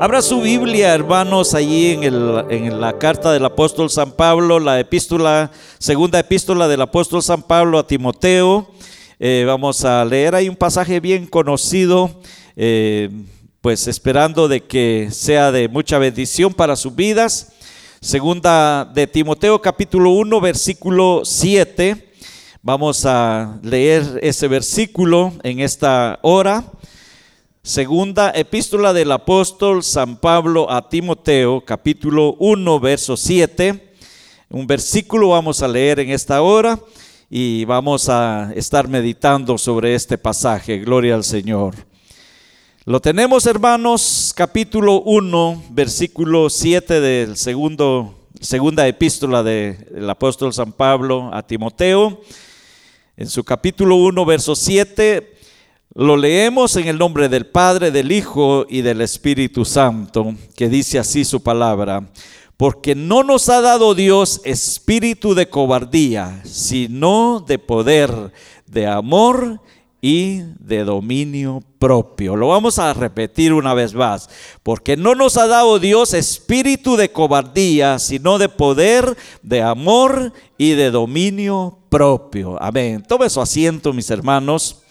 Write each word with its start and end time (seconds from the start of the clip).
Abra 0.00 0.22
su 0.22 0.40
Biblia, 0.40 0.94
hermanos, 0.94 1.54
allí 1.54 1.90
en, 1.90 2.04
el, 2.04 2.44
en, 2.50 2.80
la 2.80 2.98
carta 2.98 3.32
del 3.32 3.44
apóstol 3.44 3.90
San 3.90 4.12
Pablo, 4.12 4.60
la 4.60 4.78
epístola, 4.78 5.50
segunda 5.80 6.20
epístola 6.20 6.68
del 6.68 6.82
apóstol 6.82 7.20
San 7.20 7.42
Pablo 7.42 7.80
a 7.80 7.86
Timoteo. 7.86 8.70
Eh, 9.18 9.42
vamos 9.44 9.84
a 9.84 10.04
leer 10.04 10.36
ahí 10.36 10.48
un 10.48 10.54
pasaje 10.54 11.00
bien 11.00 11.26
conocido, 11.26 12.20
eh, 12.54 13.10
pues 13.60 13.88
esperando 13.88 14.46
de 14.46 14.60
que 14.60 15.08
sea 15.10 15.50
de 15.50 15.68
mucha 15.68 15.98
bendición 15.98 16.54
para 16.54 16.76
sus 16.76 16.94
vidas. 16.94 17.54
Segunda 18.00 18.84
de 18.84 19.08
Timoteo 19.08 19.60
capítulo 19.60 20.10
1, 20.10 20.40
versículo 20.40 21.22
7. 21.24 22.12
Vamos 22.62 23.04
a 23.04 23.58
leer 23.64 24.20
ese 24.22 24.46
versículo 24.46 25.32
en 25.42 25.58
esta 25.58 26.20
hora. 26.22 26.62
Segunda 27.68 28.32
epístola 28.34 28.94
del 28.94 29.12
apóstol 29.12 29.82
San 29.84 30.16
Pablo 30.16 30.72
a 30.72 30.88
Timoteo, 30.88 31.62
capítulo 31.66 32.34
1, 32.38 32.80
verso 32.80 33.14
7. 33.14 33.92
Un 34.48 34.66
versículo 34.66 35.28
vamos 35.28 35.62
a 35.62 35.68
leer 35.68 36.00
en 36.00 36.08
esta 36.08 36.40
hora 36.40 36.80
y 37.28 37.66
vamos 37.66 38.08
a 38.08 38.50
estar 38.56 38.88
meditando 38.88 39.58
sobre 39.58 39.94
este 39.94 40.16
pasaje. 40.16 40.78
Gloria 40.78 41.14
al 41.14 41.24
Señor. 41.24 41.74
Lo 42.86 43.00
tenemos, 43.00 43.44
hermanos, 43.44 44.32
capítulo 44.34 45.02
1, 45.02 45.64
versículo 45.68 46.48
7 46.48 47.02
del 47.02 47.36
segundo, 47.36 48.14
segunda 48.40 48.88
epístola 48.88 49.42
del 49.42 50.08
apóstol 50.08 50.54
San 50.54 50.72
Pablo 50.72 51.28
a 51.34 51.46
Timoteo. 51.46 52.22
En 53.14 53.28
su 53.28 53.44
capítulo 53.44 53.96
1, 53.96 54.24
verso 54.24 54.56
7 54.56 55.37
lo 55.98 56.16
leemos 56.16 56.76
en 56.76 56.86
el 56.86 56.96
nombre 56.96 57.28
del 57.28 57.46
Padre, 57.46 57.90
del 57.90 58.12
Hijo 58.12 58.66
y 58.68 58.82
del 58.82 59.00
Espíritu 59.00 59.64
Santo, 59.64 60.32
que 60.54 60.68
dice 60.68 61.00
así 61.00 61.24
su 61.24 61.42
palabra. 61.42 62.08
Porque 62.56 62.94
no 62.94 63.24
nos 63.24 63.48
ha 63.48 63.60
dado 63.60 63.96
Dios 63.96 64.40
espíritu 64.44 65.34
de 65.34 65.48
cobardía, 65.48 66.40
sino 66.44 67.44
de 67.44 67.58
poder, 67.58 68.32
de 68.68 68.86
amor 68.86 69.60
y 70.00 70.42
de 70.60 70.84
dominio 70.84 71.64
propio. 71.80 72.36
Lo 72.36 72.46
vamos 72.46 72.78
a 72.78 72.94
repetir 72.94 73.52
una 73.52 73.74
vez 73.74 73.92
más. 73.92 74.30
Porque 74.62 74.96
no 74.96 75.16
nos 75.16 75.36
ha 75.36 75.48
dado 75.48 75.80
Dios 75.80 76.14
espíritu 76.14 76.96
de 76.96 77.10
cobardía, 77.10 77.98
sino 77.98 78.38
de 78.38 78.48
poder, 78.48 79.16
de 79.42 79.62
amor 79.62 80.32
y 80.56 80.70
de 80.74 80.92
dominio 80.92 81.76
propio. 81.88 82.56
Amén. 82.62 83.02
Tome 83.08 83.28
su 83.28 83.40
asiento, 83.40 83.92
mis 83.92 84.10
hermanos. 84.10 84.84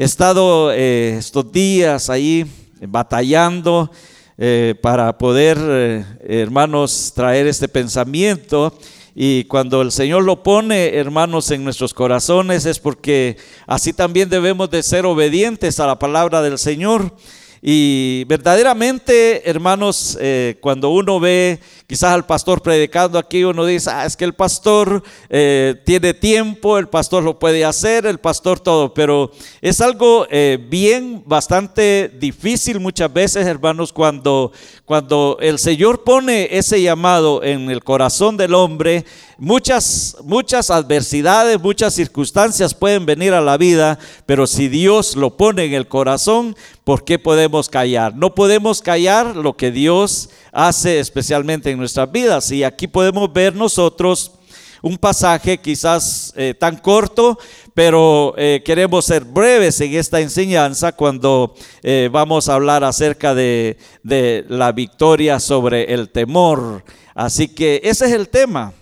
He 0.00 0.04
estado 0.04 0.72
eh, 0.72 1.16
estos 1.18 1.52
días 1.52 2.08
ahí 2.08 2.46
batallando 2.80 3.90
eh, 4.38 4.74
para 4.80 5.18
poder, 5.18 5.58
eh, 5.60 6.04
hermanos, 6.26 7.12
traer 7.14 7.46
este 7.46 7.68
pensamiento. 7.68 8.72
Y 9.14 9.44
cuando 9.44 9.82
el 9.82 9.92
Señor 9.92 10.24
lo 10.24 10.42
pone, 10.42 10.96
hermanos, 10.96 11.50
en 11.50 11.64
nuestros 11.64 11.92
corazones 11.92 12.64
es 12.64 12.78
porque 12.78 13.36
así 13.66 13.92
también 13.92 14.30
debemos 14.30 14.70
de 14.70 14.82
ser 14.82 15.04
obedientes 15.04 15.78
a 15.80 15.86
la 15.86 15.98
palabra 15.98 16.40
del 16.40 16.58
Señor. 16.58 17.14
Y 17.62 18.24
verdaderamente, 18.24 19.48
hermanos, 19.48 20.18
cuando 20.60 20.90
uno 20.90 21.20
ve 21.20 21.60
Quizás 21.90 22.12
al 22.12 22.24
pastor 22.24 22.62
predicando 22.62 23.18
aquí 23.18 23.42
uno 23.42 23.66
dice, 23.66 23.90
ah, 23.90 24.06
es 24.06 24.16
que 24.16 24.24
el 24.24 24.32
pastor 24.32 25.02
eh, 25.28 25.74
tiene 25.84 26.14
tiempo, 26.14 26.78
el 26.78 26.88
pastor 26.88 27.24
lo 27.24 27.36
puede 27.36 27.64
hacer, 27.64 28.06
el 28.06 28.18
pastor 28.20 28.60
todo, 28.60 28.94
pero 28.94 29.32
es 29.60 29.80
algo 29.80 30.24
eh, 30.30 30.64
bien, 30.70 31.24
bastante 31.26 32.08
difícil 32.20 32.78
muchas 32.78 33.12
veces, 33.12 33.44
hermanos, 33.44 33.92
cuando, 33.92 34.52
cuando 34.84 35.36
el 35.40 35.58
Señor 35.58 36.04
pone 36.04 36.56
ese 36.56 36.80
llamado 36.80 37.42
en 37.42 37.68
el 37.68 37.82
corazón 37.82 38.36
del 38.36 38.54
hombre, 38.54 39.04
muchas, 39.36 40.16
muchas 40.22 40.70
adversidades, 40.70 41.60
muchas 41.60 41.92
circunstancias 41.94 42.72
pueden 42.72 43.04
venir 43.04 43.32
a 43.32 43.40
la 43.40 43.56
vida, 43.56 43.98
pero 44.26 44.46
si 44.46 44.68
Dios 44.68 45.16
lo 45.16 45.36
pone 45.36 45.64
en 45.64 45.74
el 45.74 45.88
corazón, 45.88 46.54
¿por 46.90 47.04
qué 47.04 47.20
podemos 47.20 47.68
callar? 47.68 48.16
No 48.16 48.34
podemos 48.34 48.82
callar 48.82 49.36
lo 49.36 49.56
que 49.56 49.70
Dios 49.70 50.28
hace 50.50 50.98
especialmente 50.98 51.70
en 51.70 51.78
nuestras 51.78 52.10
vidas. 52.10 52.50
Y 52.50 52.64
aquí 52.64 52.88
podemos 52.88 53.32
ver 53.32 53.54
nosotros 53.54 54.32
un 54.82 54.98
pasaje 54.98 55.58
quizás 55.58 56.34
eh, 56.36 56.52
tan 56.52 56.78
corto, 56.78 57.38
pero 57.74 58.34
eh, 58.36 58.60
queremos 58.64 59.04
ser 59.04 59.22
breves 59.22 59.80
en 59.80 59.94
esta 59.94 60.18
enseñanza 60.18 60.90
cuando 60.90 61.54
eh, 61.84 62.08
vamos 62.10 62.48
a 62.48 62.54
hablar 62.54 62.82
acerca 62.82 63.36
de, 63.36 63.78
de 64.02 64.44
la 64.48 64.72
victoria 64.72 65.38
sobre 65.38 65.94
el 65.94 66.08
temor. 66.08 66.82
Así 67.14 67.46
que 67.46 67.80
ese 67.84 68.06
es 68.06 68.12
el 68.14 68.28
tema. 68.28 68.72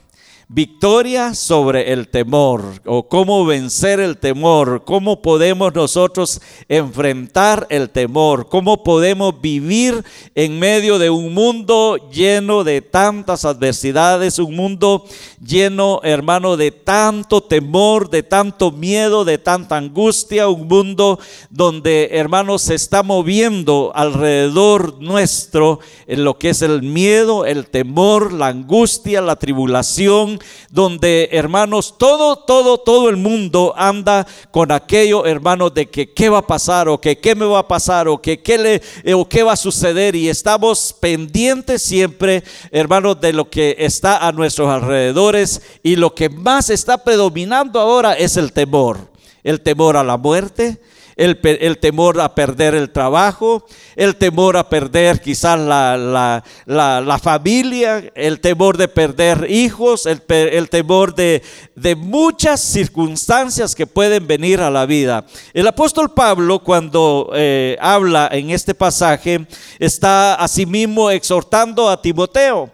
Victoria 0.51 1.35
sobre 1.35 1.93
el 1.93 2.09
temor 2.09 2.63
o 2.87 3.07
cómo 3.07 3.45
vencer 3.45 4.01
el 4.01 4.17
temor, 4.17 4.83
cómo 4.87 5.21
podemos 5.21 5.75
nosotros 5.75 6.41
enfrentar 6.71 7.67
el 7.69 7.91
temor, 7.91 8.49
cómo 8.49 8.83
podemos 8.83 9.39
vivir 9.43 10.03
en 10.35 10.59
medio 10.59 10.99
de 10.99 11.11
un 11.11 11.35
mundo 11.35 11.99
lleno 12.11 12.65
de 12.65 12.81
tantas 12.81 13.45
adversidades, 13.45 14.39
un 14.39 14.57
mundo 14.57 15.05
lleno, 15.45 16.01
hermano, 16.03 16.57
de 16.57 16.71
tanto 16.71 17.43
temor, 17.43 18.09
de 18.09 18.23
tanto 18.23 18.73
miedo, 18.73 19.27
de 19.27 19.37
tanta 19.37 19.77
angustia, 19.77 20.49
un 20.49 20.67
mundo 20.67 21.19
donde, 21.51 22.09
hermano, 22.13 22.59
se 22.59 22.75
está 22.75 23.03
moviendo 23.03 23.93
alrededor 23.95 24.99
nuestro 24.99 25.81
en 26.07 26.25
lo 26.25 26.39
que 26.39 26.49
es 26.49 26.63
el 26.63 26.83
miedo, 26.83 27.45
el 27.45 27.67
temor, 27.67 28.33
la 28.33 28.47
angustia, 28.47 29.21
la 29.21 29.37
tribulación 29.37 30.38
donde, 30.71 31.29
hermanos, 31.33 31.95
todo, 31.99 32.37
todo, 32.37 32.79
todo 32.79 33.09
el 33.09 33.17
mundo 33.17 33.75
anda 33.77 34.27
con 34.51 34.73
aquello, 34.73 35.27
hermanos, 35.27 35.75
de 35.75 35.89
que 35.89 36.13
qué 36.13 36.29
va 36.29 36.39
a 36.39 36.47
pasar 36.47 36.89
o 36.89 37.01
que 37.01 37.19
qué 37.19 37.35
me 37.35 37.47
va 37.47 37.61
a 37.61 37.69
pasar 37.69 38.09
o 38.09 38.21
que 38.21 38.41
qué, 38.41 38.59
le, 38.59 38.83
eh, 39.05 39.15
o 39.15 39.29
qué 39.29 39.43
va 39.43 39.53
a 39.53 39.57
suceder. 39.57 40.15
Y 40.15 40.29
estamos 40.29 40.95
pendientes 40.99 41.83
siempre, 41.83 42.43
hermanos, 42.71 43.21
de 43.21 43.33
lo 43.33 43.49
que 43.49 43.77
está 43.79 44.27
a 44.27 44.33
nuestros 44.33 44.69
alrededores. 44.69 45.63
Y 45.83 45.97
lo 45.97 46.15
que 46.15 46.29
más 46.29 46.71
está 46.71 47.05
predominando 47.05 47.81
ahora 47.81 48.15
es 48.15 48.37
el 48.37 48.53
temor, 48.53 48.99
el 49.43 49.61
temor 49.61 49.97
a 49.97 50.05
la 50.05 50.17
muerte, 50.17 50.81
el, 51.19 51.79
temor 51.79 52.21
a 52.21 52.35
perder 52.35 52.75
el 52.77 52.91
trabajo, 52.91 53.67
el 53.97 54.17
temor 54.17 54.57
a 54.57 54.69
perder 54.69 55.21
quizás 55.21 55.59
la, 55.59 56.43
la, 56.65 57.19
familia, 57.21 58.05
el 58.15 58.41
temor 58.41 58.77
de 58.77 58.87
perder 58.87 59.47
hijos, 59.51 60.07
el, 60.07 60.21
temor 60.69 61.15
de, 61.15 61.43
de 61.75 61.97
muchas 61.97 62.61
circunstancias 62.61 63.75
que 63.75 63.87
pueden 63.87 64.29
venir 64.29 64.61
a 64.61 64.71
la 64.71 64.87
vida. 64.87 65.27
El 65.53 65.67
apóstol 65.67 66.15
Pablo 66.15 66.61
cuando 66.61 67.33
eh, 67.35 67.77
habla 67.81 68.29
en 68.31 68.51
este 68.51 68.75
pasaje 68.75 69.45
está 69.81 70.35
asimismo 70.35 71.11
exhortando 71.11 71.91
a 71.91 72.01
Timoteo. 72.01 72.71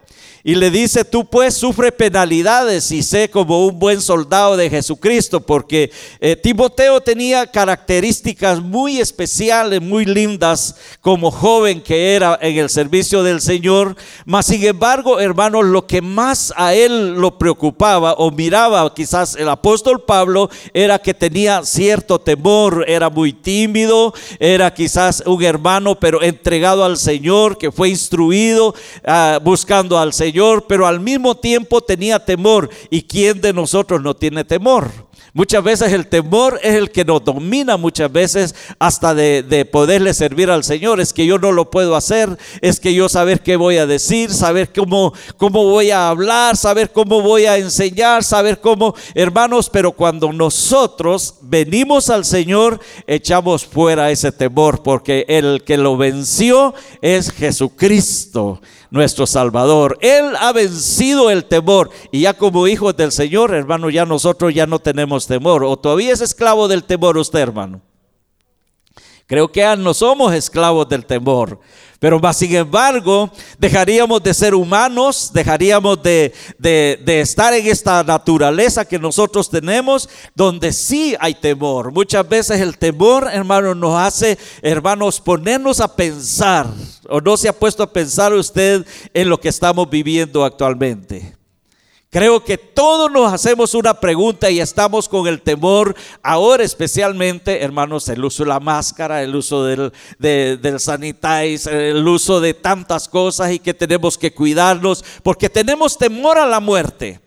Y 0.46 0.56
le 0.56 0.70
dice, 0.70 1.06
tú 1.06 1.24
pues 1.24 1.54
sufre 1.54 1.90
penalidades 1.90 2.92
y 2.92 3.02
sé 3.02 3.30
como 3.30 3.66
un 3.66 3.78
buen 3.78 4.02
soldado 4.02 4.58
de 4.58 4.68
Jesucristo, 4.68 5.40
porque 5.40 5.90
eh, 6.20 6.36
Timoteo 6.36 7.00
tenía 7.00 7.46
características 7.46 8.60
muy 8.60 9.00
especiales, 9.00 9.80
muy 9.80 10.04
lindas, 10.04 10.76
como 11.00 11.30
joven 11.30 11.80
que 11.80 12.14
era 12.14 12.38
en 12.42 12.58
el 12.58 12.68
servicio 12.68 13.22
del 13.22 13.40
Señor. 13.40 13.96
Mas 14.26 14.44
sin 14.44 14.62
embargo, 14.64 15.18
hermanos, 15.18 15.64
lo 15.64 15.86
que 15.86 16.02
más 16.02 16.52
a 16.58 16.74
él 16.74 17.14
lo 17.14 17.38
preocupaba 17.38 18.12
o 18.12 18.30
miraba 18.30 18.92
quizás 18.92 19.36
el 19.36 19.48
apóstol 19.48 20.02
Pablo 20.02 20.50
era 20.74 20.98
que 20.98 21.14
tenía 21.14 21.64
cierto 21.64 22.18
temor, 22.18 22.84
era 22.86 23.08
muy 23.08 23.32
tímido, 23.32 24.12
era 24.38 24.74
quizás 24.74 25.22
un 25.24 25.42
hermano, 25.42 25.98
pero 25.98 26.20
entregado 26.22 26.84
al 26.84 26.98
Señor, 26.98 27.56
que 27.56 27.72
fue 27.72 27.88
instruido 27.88 28.74
ah, 29.06 29.40
buscando 29.42 29.98
al 29.98 30.12
Señor 30.12 30.33
pero 30.68 30.86
al 30.86 31.00
mismo 31.00 31.34
tiempo 31.36 31.80
tenía 31.80 32.24
temor. 32.24 32.68
¿Y 32.90 33.02
quién 33.02 33.40
de 33.40 33.52
nosotros 33.52 34.02
no 34.02 34.14
tiene 34.14 34.44
temor? 34.44 34.90
Muchas 35.36 35.64
veces 35.64 35.92
el 35.92 36.06
temor 36.06 36.60
es 36.62 36.76
el 36.76 36.92
que 36.92 37.04
nos 37.04 37.24
domina, 37.24 37.76
muchas 37.76 38.10
veces 38.12 38.54
hasta 38.78 39.16
de, 39.16 39.68
poderle 39.70 40.14
servir 40.14 40.48
al 40.48 40.62
Señor. 40.62 41.00
Es 41.00 41.12
que 41.12 41.26
yo 41.26 41.40
no 41.40 41.50
lo 41.50 41.70
puedo 41.70 41.96
hacer, 41.96 42.38
es 42.60 42.78
que 42.78 42.94
yo 42.94 43.08
saber 43.08 43.40
qué 43.42 43.56
voy 43.56 43.78
a 43.78 43.86
decir, 43.86 44.30
saber 44.30 44.72
cómo, 44.72 45.12
cómo 45.36 45.64
voy 45.64 45.90
a 45.90 46.08
hablar, 46.08 46.56
saber 46.56 46.92
cómo 46.92 47.20
voy 47.20 47.46
a 47.46 47.58
enseñar, 47.58 48.22
saber 48.22 48.60
cómo, 48.60 48.94
hermanos, 49.16 49.68
pero 49.70 49.90
cuando 49.90 50.32
nosotros 50.32 51.34
venimos 51.42 52.10
al 52.10 52.24
Señor, 52.24 52.78
echamos 53.08 53.64
fuera 53.64 54.12
ese 54.12 54.30
temor, 54.30 54.84
porque 54.84 55.24
el 55.26 55.64
que 55.64 55.78
lo 55.78 55.96
venció 55.96 56.74
es 57.02 57.32
Jesucristo 57.32 58.60
nuestro 58.94 59.26
Salvador. 59.26 59.98
Él 60.00 60.36
ha 60.38 60.52
vencido 60.52 61.28
el 61.28 61.44
temor 61.44 61.90
y 62.12 62.20
ya 62.20 62.34
como 62.34 62.68
hijos 62.68 62.96
del 62.96 63.10
Señor, 63.10 63.52
hermano, 63.52 63.90
ya 63.90 64.06
nosotros 64.06 64.54
ya 64.54 64.66
no 64.68 64.78
tenemos 64.78 65.26
temor. 65.26 65.64
¿O 65.64 65.76
todavía 65.76 66.12
es 66.12 66.20
esclavo 66.20 66.68
del 66.68 66.84
temor 66.84 67.18
usted, 67.18 67.40
hermano? 67.40 67.82
Creo 69.26 69.50
que 69.50 69.64
no 69.76 69.94
somos 69.94 70.34
esclavos 70.34 70.88
del 70.88 71.06
temor. 71.06 71.58
Pero 71.98 72.20
más 72.20 72.36
sin 72.36 72.54
embargo, 72.54 73.30
dejaríamos 73.58 74.22
de 74.22 74.34
ser 74.34 74.54
humanos, 74.54 75.30
dejaríamos 75.32 76.02
de, 76.02 76.34
de, 76.58 77.20
estar 77.20 77.54
en 77.54 77.66
esta 77.66 78.02
naturaleza 78.02 78.84
que 78.84 78.98
nosotros 78.98 79.48
tenemos, 79.48 80.10
donde 80.34 80.70
sí 80.74 81.16
hay 81.18 81.34
temor. 81.34 81.92
Muchas 81.92 82.28
veces 82.28 82.60
el 82.60 82.76
temor, 82.76 83.30
hermanos, 83.32 83.74
nos 83.74 83.96
hace, 83.96 84.36
hermanos, 84.60 85.18
ponernos 85.18 85.80
a 85.80 85.96
pensar. 85.96 86.66
¿O 87.08 87.22
no 87.22 87.38
se 87.38 87.48
ha 87.48 87.54
puesto 87.54 87.82
a 87.82 87.90
pensar 87.90 88.34
usted 88.34 88.84
en 89.14 89.30
lo 89.30 89.40
que 89.40 89.48
estamos 89.48 89.88
viviendo 89.88 90.44
actualmente? 90.44 91.43
Creo 92.14 92.44
que 92.44 92.56
todos 92.58 93.10
nos 93.10 93.32
hacemos 93.32 93.74
una 93.74 93.98
pregunta 93.98 94.48
y 94.48 94.60
estamos 94.60 95.08
con 95.08 95.26
el 95.26 95.42
temor, 95.42 95.96
ahora 96.22 96.62
especialmente, 96.62 97.60
hermanos, 97.60 98.08
el 98.08 98.24
uso 98.24 98.44
de 98.44 98.50
la 98.50 98.60
máscara, 98.60 99.20
el 99.24 99.34
uso 99.34 99.64
del, 99.64 99.92
del 100.20 100.78
sanitizer, 100.78 101.74
el 101.74 102.06
uso 102.06 102.40
de 102.40 102.54
tantas 102.54 103.08
cosas 103.08 103.50
y 103.50 103.58
que 103.58 103.74
tenemos 103.74 104.16
que 104.16 104.32
cuidarnos 104.32 105.04
porque 105.24 105.50
tenemos 105.50 105.98
temor 105.98 106.38
a 106.38 106.46
la 106.46 106.60
muerte. 106.60 107.18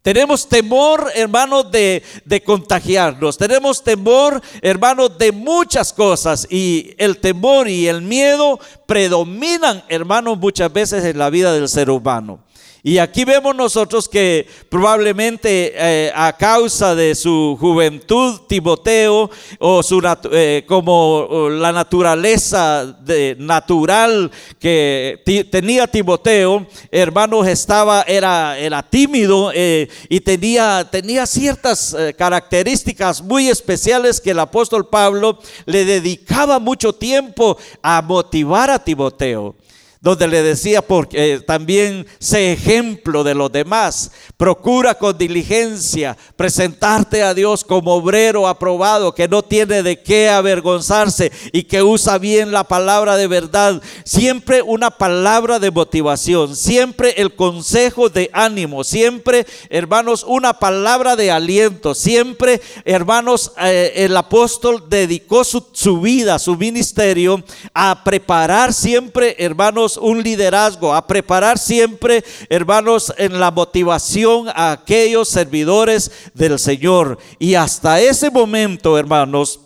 Tenemos 0.00 0.48
temor, 0.48 1.10
hermanos, 1.14 1.70
de, 1.70 2.02
de, 2.24 2.42
contagiarnos. 2.42 3.36
Tenemos 3.36 3.84
temor, 3.84 4.40
hermanos, 4.62 5.18
de 5.18 5.30
muchas 5.30 5.92
cosas. 5.92 6.48
Y 6.50 6.94
el 6.96 7.18
temor 7.18 7.68
y 7.68 7.86
el 7.86 8.00
miedo 8.00 8.58
predominan, 8.86 9.84
hermanos, 9.90 10.38
muchas 10.38 10.72
veces 10.72 11.04
en 11.04 11.18
la 11.18 11.28
vida 11.28 11.52
del 11.52 11.68
ser 11.68 11.90
humano. 11.90 12.40
Y 12.84 12.98
aquí 12.98 13.24
vemos 13.24 13.54
nosotros 13.54 14.08
que 14.08 14.44
probablemente 14.68 15.72
eh, 15.76 16.10
a 16.16 16.32
causa 16.36 16.96
de 16.96 17.14
su 17.14 17.56
juventud, 17.60 18.40
Timoteo, 18.48 19.30
o 19.60 19.84
su 19.84 20.02
eh, 20.32 20.64
como 20.66 21.48
la 21.48 21.70
naturaleza 21.70 22.98
natural 23.38 24.32
que 24.58 25.46
tenía 25.48 25.86
Timoteo, 25.86 26.66
hermanos, 26.90 27.46
estaba, 27.46 28.02
era, 28.02 28.58
era 28.58 28.82
tímido 28.82 29.52
eh, 29.54 29.88
y 30.08 30.18
tenía, 30.18 30.84
tenía 30.90 31.24
ciertas 31.24 31.96
características 32.18 33.22
muy 33.22 33.48
especiales 33.48 34.20
que 34.20 34.32
el 34.32 34.40
apóstol 34.40 34.88
Pablo 34.88 35.38
le 35.66 35.84
dedicaba 35.84 36.58
mucho 36.58 36.92
tiempo 36.92 37.56
a 37.80 38.02
motivar 38.02 38.70
a 38.70 38.82
Timoteo 38.82 39.54
donde 40.02 40.26
le 40.26 40.42
decía, 40.42 40.82
porque 40.82 41.34
eh, 41.34 41.40
también 41.40 42.04
sé 42.18 42.52
ejemplo 42.52 43.22
de 43.22 43.36
los 43.36 43.52
demás, 43.52 44.10
procura 44.36 44.96
con 44.96 45.16
diligencia 45.16 46.16
presentarte 46.34 47.22
a 47.22 47.34
Dios 47.34 47.62
como 47.62 47.94
obrero 47.94 48.48
aprobado, 48.48 49.14
que 49.14 49.28
no 49.28 49.42
tiene 49.42 49.84
de 49.84 50.02
qué 50.02 50.28
avergonzarse 50.28 51.30
y 51.52 51.62
que 51.62 51.84
usa 51.84 52.18
bien 52.18 52.50
la 52.50 52.64
palabra 52.64 53.16
de 53.16 53.28
verdad, 53.28 53.80
siempre 54.04 54.60
una 54.60 54.90
palabra 54.90 55.60
de 55.60 55.70
motivación, 55.70 56.56
siempre 56.56 57.14
el 57.18 57.36
consejo 57.36 58.08
de 58.08 58.28
ánimo, 58.32 58.82
siempre, 58.82 59.46
hermanos, 59.70 60.24
una 60.26 60.54
palabra 60.54 61.14
de 61.14 61.30
aliento, 61.30 61.94
siempre, 61.94 62.60
hermanos, 62.84 63.52
eh, 63.62 63.92
el 63.94 64.16
apóstol 64.16 64.82
dedicó 64.88 65.44
su, 65.44 65.64
su 65.70 66.00
vida, 66.00 66.40
su 66.40 66.56
ministerio 66.56 67.44
a 67.72 68.02
preparar 68.02 68.72
siempre, 68.72 69.36
hermanos, 69.38 69.91
un 69.96 70.22
liderazgo, 70.22 70.94
a 70.94 71.06
preparar 71.06 71.58
siempre, 71.58 72.24
hermanos, 72.48 73.12
en 73.16 73.38
la 73.38 73.50
motivación 73.50 74.48
a 74.48 74.72
aquellos 74.72 75.28
servidores 75.28 76.10
del 76.34 76.58
Señor. 76.58 77.18
Y 77.38 77.54
hasta 77.54 78.00
ese 78.00 78.30
momento, 78.30 78.98
hermanos, 78.98 79.60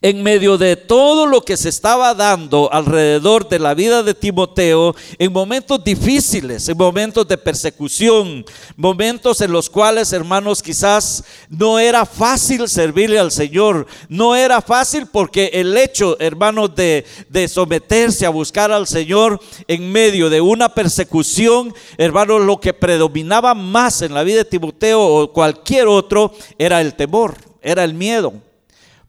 en 0.00 0.22
medio 0.22 0.58
de 0.58 0.76
todo 0.76 1.26
lo 1.26 1.42
que 1.42 1.56
se 1.56 1.68
estaba 1.68 2.14
dando 2.14 2.72
alrededor 2.72 3.48
de 3.48 3.58
la 3.58 3.74
vida 3.74 4.02
de 4.02 4.14
Timoteo, 4.14 4.94
en 5.18 5.32
momentos 5.32 5.82
difíciles, 5.82 6.68
en 6.68 6.76
momentos 6.76 7.26
de 7.26 7.38
persecución, 7.38 8.44
momentos 8.76 9.40
en 9.40 9.52
los 9.52 9.68
cuales, 9.68 10.12
hermanos, 10.12 10.62
quizás 10.62 11.24
no 11.48 11.78
era 11.78 12.06
fácil 12.06 12.68
servirle 12.68 13.18
al 13.18 13.32
Señor, 13.32 13.86
no 14.08 14.36
era 14.36 14.62
fácil 14.62 15.06
porque 15.06 15.50
el 15.54 15.76
hecho, 15.76 16.16
hermanos, 16.20 16.74
de, 16.74 17.04
de 17.28 17.48
someterse 17.48 18.26
a 18.26 18.30
buscar 18.30 18.70
al 18.70 18.86
Señor 18.86 19.40
en 19.66 19.90
medio 19.90 20.30
de 20.30 20.40
una 20.40 20.68
persecución, 20.68 21.74
hermanos, 21.96 22.42
lo 22.42 22.60
que 22.60 22.74
predominaba 22.74 23.54
más 23.54 24.02
en 24.02 24.14
la 24.14 24.22
vida 24.22 24.38
de 24.38 24.44
Timoteo 24.44 25.00
o 25.02 25.32
cualquier 25.32 25.86
otro 25.86 26.32
era 26.58 26.80
el 26.80 26.94
temor, 26.94 27.36
era 27.62 27.84
el 27.84 27.94
miedo. 27.94 28.47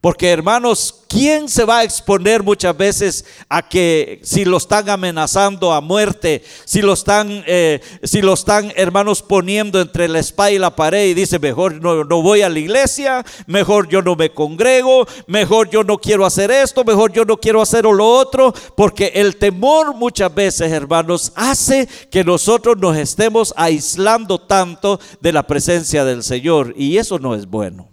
Porque 0.01 0.29
hermanos, 0.29 1.03
¿quién 1.09 1.49
se 1.49 1.65
va 1.65 1.79
a 1.79 1.83
exponer 1.83 2.41
muchas 2.41 2.77
veces 2.77 3.25
a 3.49 3.67
que 3.67 4.21
si 4.23 4.45
lo 4.45 4.55
están 4.55 4.89
amenazando 4.89 5.73
a 5.73 5.81
muerte, 5.81 6.41
si 6.63 6.81
lo 6.81 6.93
están, 6.93 7.43
eh, 7.45 7.81
si 8.03 8.21
lo 8.21 8.31
están 8.31 8.71
hermanos 8.77 9.21
poniendo 9.21 9.81
entre 9.81 10.07
la 10.07 10.19
espada 10.19 10.51
y 10.51 10.57
la 10.57 10.73
pared 10.73 11.07
y 11.07 11.13
dice, 11.13 11.37
mejor 11.37 11.81
no, 11.81 12.05
no 12.05 12.21
voy 12.21 12.43
a 12.43 12.49
la 12.49 12.59
iglesia, 12.59 13.25
mejor 13.45 13.89
yo 13.89 14.01
no 14.01 14.15
me 14.15 14.29
congrego, 14.29 15.05
mejor 15.27 15.69
yo 15.69 15.83
no 15.83 15.97
quiero 15.97 16.25
hacer 16.25 16.49
esto, 16.49 16.85
mejor 16.85 17.11
yo 17.11 17.25
no 17.25 17.35
quiero 17.35 17.61
hacer 17.61 17.83
lo 17.83 18.07
otro, 18.07 18.53
porque 18.77 19.11
el 19.15 19.35
temor 19.35 19.93
muchas 19.95 20.33
veces, 20.33 20.71
hermanos, 20.71 21.33
hace 21.35 21.89
que 22.09 22.23
nosotros 22.23 22.77
nos 22.77 22.95
estemos 22.95 23.53
aislando 23.57 24.39
tanto 24.39 24.97
de 25.19 25.33
la 25.33 25.43
presencia 25.43 26.05
del 26.05 26.23
Señor 26.23 26.73
y 26.77 26.95
eso 26.95 27.19
no 27.19 27.35
es 27.35 27.45
bueno. 27.45 27.88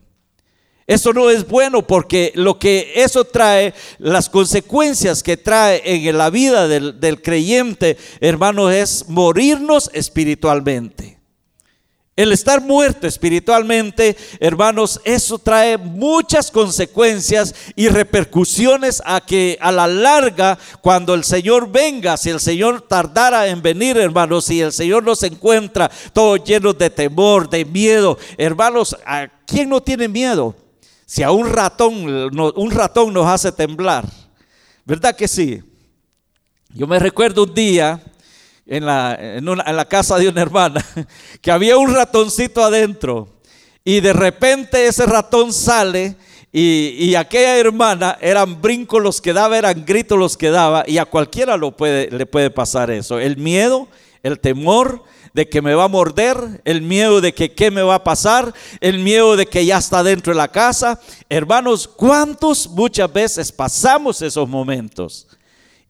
Eso 0.87 1.13
no 1.13 1.31
es 1.31 1.49
bueno 1.49 1.85
porque 1.85 2.31
lo 2.37 2.61
que 2.61 2.93
eso 2.95 3.25
trae, 3.25 3.75
las 3.99 4.29
consecuencias 4.29 5.25
que 5.25 5.37
trae 5.37 5.83
en 5.85 6.17
la 6.17 6.31
vida 6.31 6.69
del, 6.69 7.23
creyente, 7.23 7.97
hermanos, 8.21 8.73
es 8.73 9.09
morirnos 9.09 9.91
espiritualmente. 9.93 11.17
El 12.15 12.33
estar 12.33 12.63
muerto 12.63 13.07
espiritualmente, 13.07 14.17
hermanos, 14.39 15.01
eso 15.05 15.39
trae 15.39 15.77
muchas 15.77 16.51
consecuencias 16.51 17.55
y 17.75 17.89
repercusiones 17.89 19.03
a 19.05 19.21
que 19.21 19.59
a 19.61 19.71
la 19.73 19.87
larga, 19.89 20.57
cuando 20.81 21.15
el 21.15 21.25
Señor 21.25 21.71
venga, 21.71 22.17
si 22.17 22.31
el 22.31 22.41
Señor 22.41 22.81
tardara 22.83 23.49
en 23.49 23.61
venir, 23.61 23.99
hermanos, 23.99 24.47
si 24.47 24.63
el 24.63 24.73
Señor 24.73 25.03
nos 25.03 25.25
encuentra 25.25 25.91
todos 26.15 26.43
llenos 26.45 26.79
de 26.79 26.89
temor, 26.89 27.51
de 27.51 27.65
miedo, 27.67 28.17
hermanos, 28.39 28.97
¿a 29.05 29.29
quién 29.45 29.69
no 29.69 29.83
tiene 29.83 30.09
miedo? 30.09 30.55
Si 31.09 31.23
a 31.23 31.31
un 31.31 31.49
ratón, 31.49 31.95
un 32.37 32.71
ratón 32.73 33.13
nos 33.13 33.29
hace 33.29 33.53
temblar, 33.53 34.05
¿verdad 34.85 35.15
que 35.15 35.29
sí? 35.29 35.63
Yo 36.75 36.89
me 36.89 36.99
recuerdo 36.99 37.45
un 37.45 37.55
día 37.55 38.03
en 38.67 38.85
la, 38.85 39.15
en, 39.15 39.47
la 39.47 39.85
casa 39.85 40.19
de 40.19 40.29
una 40.29 40.43
hermana 40.43 40.85
que 41.41 41.53
había 41.53 41.79
un 41.79 41.95
ratoncito 41.95 42.65
adentro 42.65 43.29
y 43.85 44.01
de 44.01 44.13
repente 44.13 44.89
ese 44.89 45.07
ratón 45.07 45.53
sale 45.53 46.17
y, 46.53 46.97
y, 46.99 47.15
aquella 47.15 47.57
hermana 47.57 48.19
eran 48.21 48.61
brincos 48.61 49.01
los 49.01 49.21
que 49.21 49.33
daba, 49.33 49.59
eran 49.59 49.85
gritos 49.85 50.19
los 50.19 50.37
que 50.37 50.51
daba, 50.51 50.85
y 50.87 50.99
a 50.99 51.05
cualquiera 51.05 51.57
lo 51.57 51.77
puede, 51.77 52.11
le 52.11 52.25
puede 52.25 52.51
pasar 52.51 52.91
eso. 52.91 53.19
El 53.19 53.37
miedo, 53.37 53.89
el 54.23 54.41
temor, 54.41 55.05
de 55.37 55.47
que 55.47 55.61
me 55.61 55.75
va 55.75 55.85
a 55.85 55.89
morder, 55.89 56.63
el 56.65 56.81
miedo 56.81 57.21
de 57.21 57.35
que 57.35 57.53
qué 57.53 57.71
me 57.71 57.83
va 57.83 57.97
a 57.97 58.05
pasar, 58.05 58.55
el 58.81 59.01
miedo 59.01 59.37
de 59.37 59.45
que 59.45 59.67
ya 59.67 59.77
está 59.77 60.03
dentro 60.03 60.33
de 60.33 60.39
la 60.39 60.49
casa. 60.49 60.99
Hermanos, 61.29 61.87
¿cuántos 61.87 62.67
muchas 62.71 63.13
veces 63.13 63.53
pasamos 63.53 64.23
esos 64.23 64.49
momentos? 64.49 65.27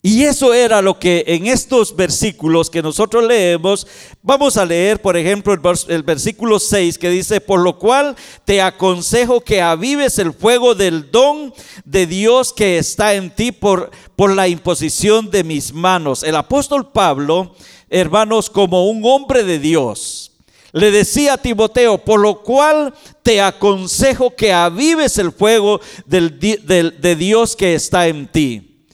Y 0.02 0.24
eso 0.24 0.52
era 0.52 0.82
lo 0.82 0.98
que 0.98 1.24
en 1.28 1.46
estos 1.46 1.94
versículos 1.94 2.70
que 2.70 2.82
nosotros 2.82 3.24
leemos, 3.24 3.86
vamos 4.20 4.56
a 4.56 4.64
leer, 4.64 5.00
por 5.00 5.16
ejemplo, 5.16 5.56
el, 5.88 6.02
versículo 6.02 6.58
6 6.58 6.98
que 6.98 7.10
dice, 7.10 7.40
por 7.40 7.60
lo 7.60 7.78
cual 7.78 8.16
te 8.44 8.60
aconsejo 8.60 9.40
que 9.40 9.62
avives 9.62 10.18
el 10.18 10.32
fuego 10.32 10.74
del 10.74 11.12
don 11.12 11.54
de 11.84 12.06
Dios 12.06 12.52
que 12.52 12.78
está 12.78 13.14
en 13.14 13.30
ti 13.30 13.52
por, 13.52 13.92
por 14.16 14.34
la 14.34 14.48
imposición 14.48 15.30
de 15.30 15.44
mis 15.44 15.72
manos. 15.72 16.24
El 16.24 16.34
apóstol 16.34 16.90
Pablo 16.90 17.54
hermanos, 17.88 18.50
como 18.50 18.88
un 18.88 19.04
hombre 19.04 19.44
de 19.44 19.58
Dios. 19.58 20.32
Le 20.72 20.90
decía 20.90 21.34
a 21.34 21.38
Timoteo, 21.38 21.98
por 21.98 22.20
lo 22.20 22.42
cual 22.42 22.92
te 23.22 23.40
aconsejo 23.40 24.34
que 24.34 24.52
avives 24.52 25.16
el 25.18 25.32
fuego 25.32 25.80
del, 26.04 26.38
de 26.38 27.16
Dios 27.16 27.56
que 27.56 27.74
está 27.74 28.08
en 28.08 28.28
ti. 28.28 28.84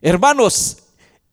Hermanos, 0.00 0.78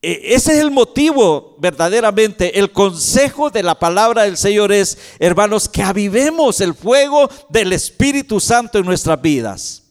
e, 0.02 0.36
ese 0.36 0.54
es 0.54 0.60
el 0.60 0.72
motivo 0.72 1.56
verdaderamente. 1.60 2.60
El 2.60 2.72
consejo 2.72 3.50
de 3.50 3.64
la 3.64 3.80
palabra 3.80 4.24
del 4.24 4.38
Señor 4.38 4.72
es, 4.72 4.98
hermanos, 5.18 5.70
que 5.70 5.82
avivemos 5.82 6.62
el 6.62 6.74
fuego 6.74 7.30
del 7.50 7.74
Espíritu 7.74 8.40
Santo 8.40 8.80
en 8.80 8.86
nuestras 8.86 9.22
vidas. 9.22 9.85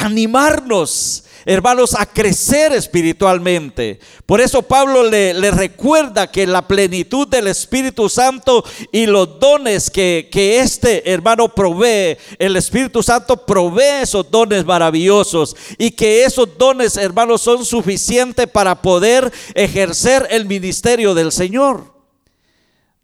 Animarnos, 0.00 1.24
hermanos, 1.44 1.94
a 1.94 2.06
crecer 2.06 2.72
espiritualmente. 2.72 4.00
Por 4.24 4.40
eso 4.40 4.62
Pablo 4.62 5.04
le, 5.04 5.50
recuerda 5.50 6.30
que 6.30 6.46
la 6.46 6.66
plenitud 6.66 7.28
del 7.28 7.48
Espíritu 7.48 8.08
Santo 8.08 8.64
y 8.92 9.06
los 9.06 9.38
dones 9.38 9.90
que, 9.90 10.28
que 10.32 10.60
este 10.60 11.10
hermano 11.10 11.48
provee, 11.54 12.16
el 12.38 12.56
Espíritu 12.56 13.02
Santo 13.02 13.44
provee 13.44 14.02
esos 14.02 14.30
dones 14.30 14.64
maravillosos 14.64 15.54
y 15.76 15.90
que 15.90 16.24
esos 16.24 16.56
dones, 16.56 16.96
hermanos, 16.96 17.42
son 17.42 17.64
suficientes 17.64 18.46
para 18.46 18.80
poder 18.80 19.30
ejercer 19.54 20.26
el 20.30 20.46
ministerio 20.46 21.14
del 21.14 21.30
Señor. 21.30 21.92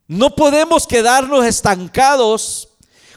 No 0.08 0.34
podemos 0.34 0.86
quedarnos 0.86 1.44
estancados 1.44 2.68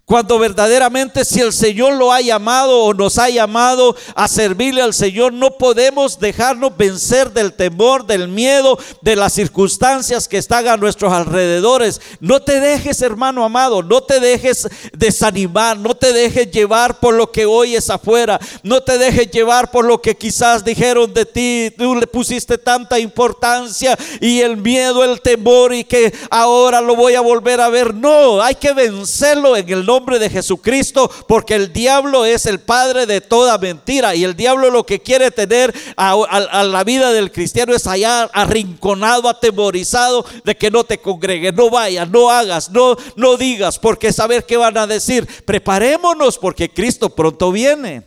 cuando 0.10 0.40
verdaderamente 0.40 1.24
si 1.24 1.40
el 1.40 1.54
Señor 1.54 1.94
lo 1.94 2.12
ha 2.12 2.20
llamado 2.20 2.80
o 2.80 2.96
nos 2.96 3.20
ha 3.20 3.30
llamado 3.30 3.96
a 4.16 4.28
servirle 4.28 4.82
al 4.82 4.96
Señor, 4.96 5.34
no 5.34 5.52
podemos 5.52 6.20
dejarnos 6.20 6.76
vencer 6.76 7.32
del 7.32 7.54
temor, 7.54 8.08
del 8.08 8.28
miedo, 8.28 8.80
de 9.02 9.16
las 9.16 9.34
circunstancias 9.34 10.28
que 10.28 10.40
están 10.40 10.68
a 10.68 10.78
nuestros 10.78 11.14
alrededores. 11.14 12.02
No 12.22 12.40
te 12.40 12.60
dejes, 12.60 13.04
hermano 13.04 13.46
amado, 13.46 13.84
no 13.84 14.02
te 14.02 14.20
dejes 14.20 14.68
desanimar, 14.94 15.78
no 15.78 15.96
te 15.96 16.12
dejes 16.12 16.50
llevar 16.50 17.00
por 17.00 17.14
lo 17.14 17.32
que 17.32 17.46
oyes 17.46 17.92
afuera, 17.92 18.40
no 18.64 18.82
te 18.82 18.98
dejes 18.98 19.30
llevar 19.30 19.70
por 19.70 19.86
lo 19.86 20.02
que 20.02 20.18
quizás 20.18 20.66
dijeron 20.66 21.14
de 21.14 21.26
ti, 21.28 21.72
tú 21.78 21.94
le 21.94 22.08
pusiste 22.08 22.58
tanta 22.58 22.98
importancia 22.98 23.96
y 24.20 24.40
el 24.40 24.58
miedo, 24.58 25.04
el 25.04 25.22
temor 25.22 25.72
y 25.72 25.84
que 25.84 26.12
ahora 26.32 26.82
lo 26.82 26.96
voy 26.96 27.14
a 27.14 27.22
volver 27.22 27.62
a 27.62 27.70
ver. 27.70 27.94
No, 27.94 28.42
hay 28.42 28.56
que 28.56 28.74
vencerlo 28.74 29.56
en 29.56 29.70
el 29.70 29.86
nombre 29.86 29.99
de 30.00 30.30
Jesucristo, 30.30 31.12
porque 31.28 31.56
el 31.56 31.74
diablo 31.74 32.26
es 32.26 32.46
el 32.46 32.60
padre 32.60 33.06
de 33.06 33.22
toda 33.22 33.58
mentira 33.58 34.16
y 34.16 34.24
el 34.24 34.36
diablo 34.36 34.70
lo 34.70 34.86
que 34.86 35.02
quiere 35.02 35.32
tener 35.32 35.74
a, 35.98 36.64
la 36.64 36.84
vida 36.84 37.12
del 37.12 37.32
cristiano 37.32 37.76
es 37.76 37.86
allá 37.86 38.24
arrinconado, 38.34 39.28
atemorizado 39.28 40.26
de 40.46 40.56
que 40.56 40.72
no 40.72 40.84
te 40.84 41.00
congregues, 41.00 41.54
no 41.54 41.70
vayas, 41.70 42.10
no 42.10 42.30
hagas, 42.30 42.70
no, 42.72 42.96
no 43.16 43.38
digas, 43.38 43.78
porque 43.78 44.14
saber 44.14 44.46
qué 44.46 44.58
van 44.58 44.78
a 44.78 44.88
decir. 44.88 45.28
Preparémonos 45.46 46.38
porque 46.38 46.70
Cristo 46.70 47.10
pronto 47.10 47.52
viene. 47.52 48.04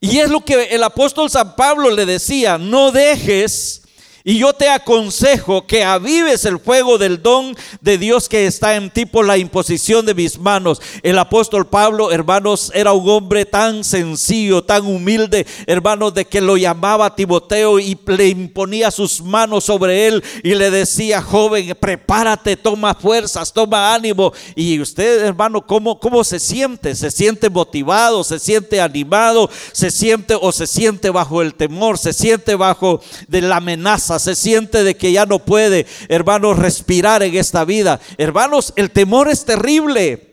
Y 0.00 0.18
es 0.18 0.30
lo 0.30 0.44
que 0.44 0.64
el 0.64 0.82
apóstol 0.82 1.30
San 1.30 1.54
Pablo 1.56 1.90
le 1.90 2.06
decía, 2.06 2.58
no 2.58 2.90
dejes 2.90 3.81
y 4.24 4.38
yo 4.38 4.52
te 4.52 4.68
aconsejo 4.68 5.66
que 5.66 5.84
avives 5.84 6.44
el 6.44 6.58
fuego 6.58 6.96
del 6.98 7.22
don 7.22 7.56
de 7.80 7.98
Dios 7.98 8.28
que 8.28 8.46
está 8.46 8.76
en 8.76 8.90
ti 8.90 9.04
por 9.04 9.26
la 9.26 9.36
imposición 9.36 10.06
de 10.06 10.14
mis 10.14 10.38
manos. 10.38 10.80
El 11.02 11.18
apóstol 11.18 11.66
Pablo, 11.66 12.12
hermanos, 12.12 12.70
era 12.74 12.92
un 12.92 13.08
hombre 13.08 13.44
tan 13.44 13.82
sencillo, 13.82 14.62
tan 14.62 14.86
humilde, 14.86 15.46
hermanos, 15.66 16.14
de 16.14 16.24
que 16.24 16.40
lo 16.40 16.56
llamaba 16.56 17.14
Timoteo 17.16 17.80
y 17.80 17.98
le 18.06 18.28
imponía 18.28 18.90
sus 18.90 19.20
manos 19.20 19.64
sobre 19.64 20.06
él 20.06 20.22
y 20.42 20.54
le 20.54 20.70
decía, 20.70 21.20
joven, 21.20 21.76
prepárate, 21.78 22.56
toma 22.56 22.94
fuerzas, 22.94 23.52
toma 23.52 23.92
ánimo. 23.92 24.32
Y 24.54 24.80
usted, 24.80 25.24
hermano, 25.24 25.66
¿cómo, 25.66 25.98
cómo 25.98 26.22
se 26.22 26.38
siente? 26.38 26.94
¿Se 26.94 27.10
siente 27.10 27.50
motivado? 27.50 28.22
¿Se 28.22 28.38
siente 28.38 28.80
animado? 28.80 29.50
¿Se 29.72 29.90
siente 29.90 30.36
o 30.40 30.52
se 30.52 30.66
siente 30.66 31.10
bajo 31.10 31.42
el 31.42 31.54
temor? 31.54 31.98
¿Se 31.98 32.12
siente 32.12 32.54
bajo 32.54 33.00
de 33.26 33.40
la 33.40 33.56
amenaza? 33.56 34.11
Se 34.18 34.34
siente 34.34 34.84
de 34.84 34.96
que 34.96 35.12
ya 35.12 35.26
no 35.26 35.38
puede, 35.38 35.86
hermanos, 36.08 36.58
respirar 36.58 37.22
en 37.22 37.36
esta 37.36 37.64
vida. 37.64 38.00
Hermanos, 38.18 38.72
el 38.76 38.90
temor 38.90 39.28
es 39.28 39.44
terrible. 39.44 40.31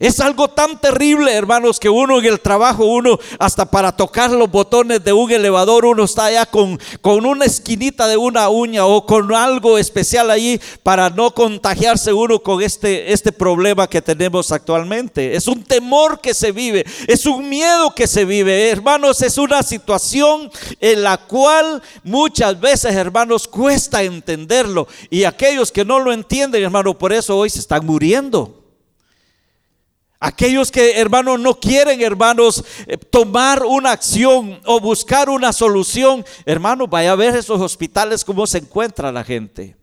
Es 0.00 0.18
algo 0.18 0.48
tan 0.48 0.80
terrible, 0.80 1.30
hermanos, 1.30 1.78
que 1.78 1.90
uno 1.90 2.18
en 2.18 2.24
el 2.24 2.40
trabajo, 2.40 2.86
uno 2.86 3.18
hasta 3.38 3.70
para 3.70 3.94
tocar 3.94 4.30
los 4.30 4.50
botones 4.50 5.04
de 5.04 5.12
un 5.12 5.30
elevador, 5.30 5.84
uno 5.84 6.04
está 6.04 6.24
allá 6.24 6.46
con, 6.46 6.80
con 7.02 7.26
una 7.26 7.44
esquinita 7.44 8.08
de 8.08 8.16
una 8.16 8.48
uña 8.48 8.86
o 8.86 9.04
con 9.04 9.34
algo 9.34 9.76
especial 9.76 10.30
allí 10.30 10.58
para 10.82 11.10
no 11.10 11.34
contagiarse 11.34 12.14
uno 12.14 12.38
con 12.38 12.62
este, 12.62 13.12
este 13.12 13.30
problema 13.30 13.90
que 13.90 14.00
tenemos 14.00 14.50
actualmente. 14.52 15.36
Es 15.36 15.46
un 15.46 15.62
temor 15.62 16.22
que 16.22 16.32
se 16.32 16.50
vive, 16.50 16.86
es 17.06 17.26
un 17.26 17.46
miedo 17.50 17.94
que 17.94 18.06
se 18.06 18.24
vive, 18.24 18.70
hermanos, 18.70 19.20
es 19.20 19.36
una 19.36 19.62
situación 19.62 20.50
en 20.80 21.02
la 21.02 21.18
cual 21.18 21.82
muchas 22.04 22.58
veces, 22.58 22.94
hermanos, 22.94 23.46
cuesta 23.46 24.02
entenderlo. 24.02 24.88
Y 25.10 25.24
aquellos 25.24 25.70
que 25.70 25.84
no 25.84 25.98
lo 25.98 26.10
entienden, 26.10 26.62
hermano, 26.62 26.96
por 26.96 27.12
eso 27.12 27.36
hoy 27.36 27.50
se 27.50 27.58
están 27.58 27.84
muriendo. 27.84 28.59
Aquellos 30.22 30.70
que, 30.70 31.00
hermanos, 31.00 31.40
no 31.40 31.58
quieren, 31.58 32.02
hermanos, 32.02 32.62
eh, 32.86 32.98
tomar 32.98 33.64
una 33.64 33.92
acción 33.92 34.60
o 34.66 34.78
buscar 34.78 35.30
una 35.30 35.50
solución, 35.50 36.26
hermanos, 36.44 36.90
vaya 36.90 37.12
a 37.12 37.16
ver 37.16 37.34
esos 37.34 37.58
hospitales 37.58 38.22
cómo 38.22 38.46
se 38.46 38.58
encuentra 38.58 39.10
la 39.10 39.24
gente. 39.24 39.80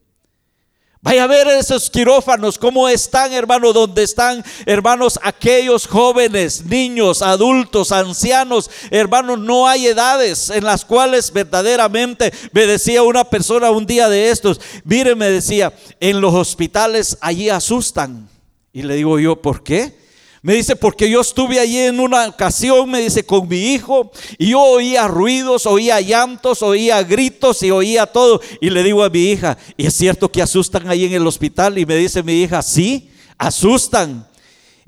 Vaya 1.01 1.23
a 1.23 1.27
ver 1.27 1.47
esos 1.47 1.89
quirófanos, 1.89 2.59
cómo 2.59 2.87
están, 2.87 3.33
hermanos, 3.33 3.73
donde 3.73 4.03
están, 4.03 4.43
hermanos, 4.67 5.19
aquellos 5.23 5.87
jóvenes, 5.87 6.65
niños, 6.65 7.23
adultos, 7.23 7.91
ancianos, 7.91 8.69
hermanos, 8.91 9.39
no 9.39 9.67
hay 9.67 9.87
edades 9.87 10.51
en 10.51 10.63
las 10.65 10.85
cuales 10.85 11.33
verdaderamente 11.33 12.31
me 12.51 12.67
decía 12.67 13.01
una 13.01 13.23
persona 13.23 13.71
un 13.71 13.87
día 13.87 14.07
de 14.07 14.29
estos, 14.29 14.61
mire, 14.83 15.15
me 15.15 15.31
decía, 15.31 15.73
en 15.99 16.21
los 16.21 16.35
hospitales 16.35 17.17
allí 17.21 17.49
asustan. 17.49 18.29
Y 18.71 18.83
le 18.83 18.95
digo 18.95 19.17
yo, 19.17 19.41
¿por 19.41 19.63
qué? 19.63 20.06
Me 20.41 20.53
dice, 20.53 20.75
porque 20.75 21.09
yo 21.09 21.21
estuve 21.21 21.59
allí 21.59 21.79
en 21.79 21.99
una 21.99 22.27
ocasión, 22.27 22.89
me 22.89 23.01
dice, 23.01 23.25
con 23.25 23.47
mi 23.47 23.73
hijo, 23.73 24.11
y 24.37 24.51
yo 24.51 24.61
oía 24.61 25.07
ruidos, 25.07 25.65
oía 25.65 25.99
llantos, 25.99 26.61
oía 26.61 27.01
gritos 27.03 27.63
y 27.63 27.71
oía 27.71 28.05
todo. 28.05 28.39
Y 28.61 28.69
le 28.69 28.83
digo 28.83 29.03
a 29.03 29.09
mi 29.09 29.31
hija, 29.31 29.57
¿y 29.75 29.87
es 29.87 29.93
cierto 29.95 30.31
que 30.31 30.41
asustan 30.41 30.87
ahí 30.87 31.05
en 31.05 31.13
el 31.13 31.25
hospital? 31.25 31.77
Y 31.77 31.85
me 31.85 31.95
dice 31.95 32.21
mi 32.23 32.41
hija, 32.41 32.61
sí, 32.61 33.09
asustan. 33.37 34.27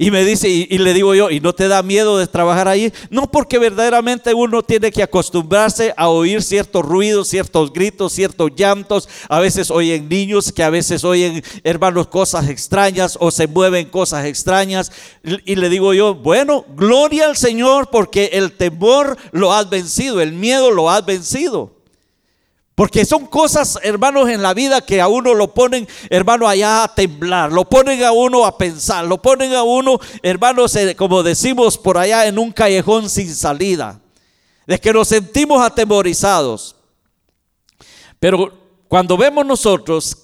Y 0.01 0.11
me 0.11 0.23
dice, 0.23 0.47
y, 0.47 0.77
le 0.77 0.93
digo 0.93 1.13
yo, 1.13 1.29
¿y 1.29 1.41
no 1.41 1.51
te 1.51 1.67
da 1.67 1.83
miedo 1.83 2.17
de 2.17 2.25
trabajar 2.25 2.69
ahí? 2.69 2.93
No, 3.09 3.29
porque 3.29 3.59
verdaderamente 3.59 4.33
uno 4.33 4.63
tiene 4.63 4.93
que 4.93 5.03
acostumbrarse 5.03 5.93
a 5.97 6.07
oír 6.07 6.41
ciertos 6.41 6.85
ruidos, 6.85 7.27
ciertos 7.27 7.73
gritos, 7.73 8.13
ciertos 8.13 8.49
llantos. 8.55 9.09
A 9.27 9.41
veces 9.41 9.69
oyen 9.69 10.07
niños 10.07 10.53
que 10.53 10.63
a 10.63 10.69
veces 10.69 11.03
oyen, 11.03 11.43
hermanos, 11.65 12.07
cosas 12.07 12.47
extrañas 12.47 13.17
o 13.19 13.29
se 13.29 13.47
mueven 13.47 13.89
cosas 13.89 14.25
extrañas. 14.25 14.89
Y 15.43 15.57
le 15.57 15.67
digo 15.67 15.93
yo, 15.93 16.15
bueno, 16.15 16.63
gloria 16.77 17.25
al 17.25 17.35
Señor 17.35 17.89
porque 17.91 18.29
el 18.31 18.53
temor 18.53 19.17
lo 19.33 19.51
has 19.51 19.69
vencido, 19.69 20.21
el 20.21 20.31
miedo 20.31 20.71
lo 20.71 20.89
has 20.89 21.05
vencido. 21.05 21.78
Porque 22.79 23.03
son 23.03 23.25
cosas, 23.25 23.77
hermanos, 23.83 24.29
en 24.29 24.41
la 24.41 24.53
vida 24.53 24.79
que 24.79 25.01
a 25.01 25.09
uno 25.09 25.33
lo 25.33 25.53
ponen, 25.53 25.85
hermano, 26.09 26.47
allá 26.47 26.85
a 26.85 26.95
temblar, 26.95 27.51
lo 27.51 27.65
ponen 27.67 28.01
a 28.05 28.13
uno 28.13 28.45
a 28.45 28.57
pensar, 28.57 29.03
lo 29.03 29.21
ponen 29.21 29.53
a 29.53 29.63
uno, 29.63 29.99
hermanos, 30.23 30.77
como 30.95 31.21
decimos 31.21 31.77
por 31.77 31.97
allá, 31.97 32.25
en 32.25 32.39
un 32.39 32.53
callejón 32.53 33.09
sin 33.09 33.35
salida, 33.35 33.99
de 34.65 34.79
que 34.79 34.93
nos 34.93 35.09
sentimos 35.09 35.61
atemorizados. 35.61 36.77
Pero 38.17 38.57
cuando 38.87 39.17
vemos 39.17 39.45
nosotros 39.45 40.15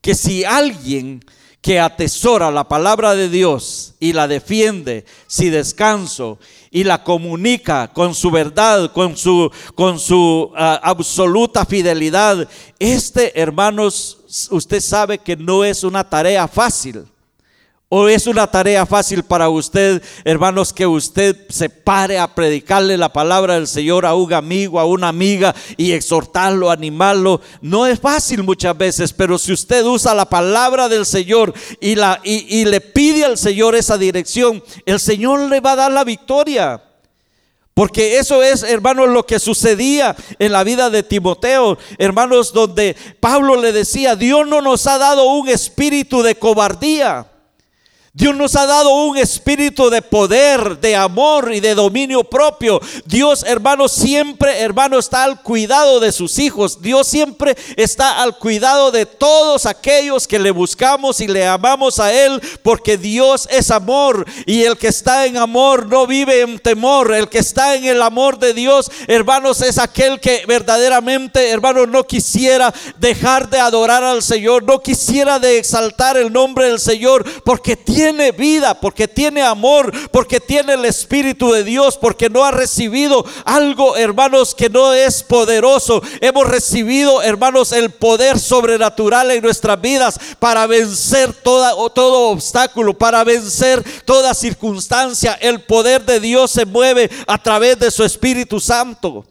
que 0.00 0.14
si 0.14 0.46
alguien 0.46 1.22
que 1.60 1.78
atesora 1.78 2.50
la 2.50 2.68
palabra 2.68 3.14
de 3.14 3.28
Dios 3.28 3.96
y 4.00 4.14
la 4.14 4.26
defiende, 4.26 5.04
si 5.26 5.50
descanso 5.50 6.38
y 6.70 6.84
la 6.84 7.02
comunica 7.02 7.88
con 7.88 8.14
su 8.14 8.30
verdad, 8.30 8.92
con 8.92 9.16
su, 9.16 9.50
con 9.74 9.98
su 9.98 10.52
ah, 10.56 10.80
absoluta 10.82 11.64
fidelidad. 11.64 12.48
Este, 12.78 13.38
hermanos, 13.40 14.18
usted 14.50 14.80
sabe 14.80 15.18
que 15.18 15.36
no 15.36 15.64
es 15.64 15.84
una 15.84 16.08
tarea 16.08 16.46
fácil. 16.46 17.04
¿O 17.90 18.06
es 18.06 18.26
una 18.26 18.46
tarea 18.46 18.84
fácil 18.84 19.22
para 19.22 19.48
usted, 19.48 20.02
hermanos, 20.22 20.74
que 20.74 20.86
usted 20.86 21.34
se 21.48 21.70
pare 21.70 22.18
a 22.18 22.34
predicarle 22.34 22.98
la 22.98 23.10
palabra 23.10 23.54
del 23.54 23.66
Señor 23.66 24.04
a 24.04 24.14
un 24.14 24.30
amigo, 24.34 24.78
a 24.78 24.84
una 24.84 25.08
amiga 25.08 25.54
y 25.78 25.92
exhortarlo, 25.92 26.70
animarlo? 26.70 27.40
No 27.62 27.86
es 27.86 27.98
fácil 27.98 28.42
muchas 28.42 28.76
veces, 28.76 29.14
pero 29.14 29.38
si 29.38 29.54
usted 29.54 29.86
usa 29.86 30.14
la 30.14 30.26
palabra 30.28 30.90
del 30.90 31.06
Señor 31.06 31.54
y, 31.80 31.94
la, 31.94 32.20
y, 32.24 32.60
y 32.60 32.66
le 32.66 32.82
pide 32.82 33.24
al 33.24 33.38
Señor 33.38 33.74
esa 33.74 33.96
dirección, 33.96 34.62
el 34.84 35.00
Señor 35.00 35.48
le 35.48 35.60
va 35.60 35.72
a 35.72 35.76
dar 35.76 35.92
la 35.92 36.04
victoria. 36.04 36.82
Porque 37.72 38.18
eso 38.18 38.42
es, 38.42 38.64
hermanos, 38.64 39.08
lo 39.08 39.24
que 39.24 39.38
sucedía 39.38 40.14
en 40.38 40.52
la 40.52 40.62
vida 40.62 40.90
de 40.90 41.02
Timoteo, 41.02 41.78
hermanos, 41.96 42.52
donde 42.52 42.94
Pablo 43.18 43.56
le 43.56 43.72
decía, 43.72 44.14
Dios 44.14 44.46
no 44.46 44.60
nos 44.60 44.86
ha 44.86 44.98
dado 44.98 45.24
un 45.30 45.48
espíritu 45.48 46.20
de 46.20 46.34
cobardía. 46.34 47.26
Dios 48.18 48.34
nos 48.34 48.56
ha 48.56 48.66
dado 48.66 48.90
un 49.04 49.16
espíritu 49.16 49.90
de 49.90 50.02
poder, 50.02 50.80
de 50.80 50.96
amor 50.96 51.54
y 51.54 51.60
de 51.60 51.76
dominio 51.76 52.24
propio. 52.24 52.80
Dios, 53.04 53.44
hermano, 53.46 53.86
siempre, 53.86 54.58
hermano, 54.58 54.98
está 54.98 55.22
al 55.22 55.40
cuidado 55.40 56.00
de 56.00 56.10
sus 56.10 56.40
hijos. 56.40 56.82
Dios 56.82 57.06
siempre 57.06 57.56
está 57.76 58.20
al 58.20 58.36
cuidado 58.36 58.90
de 58.90 59.06
todos 59.06 59.66
aquellos 59.66 60.26
que 60.26 60.40
le 60.40 60.50
buscamos 60.50 61.20
y 61.20 61.28
le 61.28 61.46
amamos 61.46 62.00
a 62.00 62.12
Él, 62.12 62.42
porque 62.64 62.98
Dios 62.98 63.48
es 63.52 63.70
amor. 63.70 64.26
Y 64.46 64.64
el 64.64 64.76
que 64.76 64.88
está 64.88 65.26
en 65.26 65.36
amor 65.36 65.86
no 65.86 66.04
vive 66.08 66.40
en 66.40 66.58
temor. 66.58 67.14
El 67.14 67.28
que 67.28 67.38
está 67.38 67.76
en 67.76 67.84
el 67.84 68.02
amor 68.02 68.40
de 68.40 68.52
Dios, 68.52 68.90
hermanos, 69.06 69.62
es 69.62 69.78
aquel 69.78 70.18
que 70.18 70.42
verdaderamente, 70.48 71.50
hermano, 71.50 71.86
no 71.86 72.02
quisiera 72.02 72.74
dejar 72.98 73.48
de 73.48 73.60
adorar 73.60 74.02
al 74.02 74.24
Señor, 74.24 74.64
no 74.64 74.80
quisiera 74.80 75.38
de 75.38 75.58
exaltar 75.58 76.16
el 76.16 76.32
nombre 76.32 76.66
del 76.66 76.80
Señor, 76.80 77.24
porque 77.44 77.76
tiene 77.76 78.07
tiene 78.08 78.32
vida, 78.32 78.72
porque 78.72 79.06
tiene 79.06 79.42
amor, 79.42 79.92
porque 80.10 80.40
tiene 80.40 80.72
el 80.72 80.84
Espíritu 80.86 81.52
de 81.52 81.62
Dios, 81.62 81.98
porque 81.98 82.30
no 82.30 82.42
ha 82.42 82.50
recibido 82.50 83.22
algo, 83.44 83.96
hermanos, 83.96 84.54
que 84.54 84.70
no 84.70 84.94
es 84.94 85.22
poderoso. 85.22 86.00
Hemos 86.22 86.46
recibido, 86.46 87.20
hermanos, 87.20 87.72
el 87.72 87.90
poder 87.90 88.38
sobrenatural 88.38 89.30
en 89.30 89.42
nuestras 89.42 89.78
vidas 89.78 90.18
para 90.38 90.66
vencer 90.66 91.34
toda, 91.34 91.72
todo 91.90 92.30
obstáculo, 92.30 92.96
para 92.96 93.24
vencer 93.24 93.84
toda 94.06 94.32
circunstancia. 94.32 95.34
El 95.34 95.60
poder 95.60 96.02
de 96.06 96.18
Dios 96.18 96.50
se 96.50 96.64
mueve 96.64 97.10
a 97.26 97.36
través 97.36 97.78
de 97.78 97.90
su 97.90 98.04
Espíritu 98.04 98.58
Santo. 98.58 99.26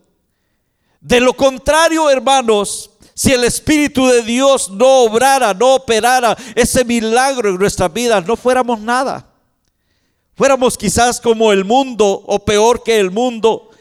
De 1.02 1.20
lo 1.20 1.34
contrario, 1.34 2.12
hermanos, 2.12 2.92
si 3.18 3.34
el 3.34 3.44
Espíritu 3.46 4.06
de 4.06 4.22
Dios 4.22 4.70
no 4.70 5.06
obrara, 5.06 5.52
no 5.52 5.74
operara 5.74 6.38
ese 6.54 6.86
milagro 6.86 7.50
en 7.50 7.58
nuestras 7.58 7.92
vidas, 7.92 8.24
no 8.28 8.36
fuéramos 8.38 8.80
nada. 8.80 9.28
Fuéramos 10.36 10.78
quizás 10.78 11.20
como 11.20 11.52
el 11.52 11.66
mundo 11.66 12.24
o 12.28 12.46
peor 12.46 12.84
que 12.84 13.00
el 13.00 13.10
mundo, 13.10 13.72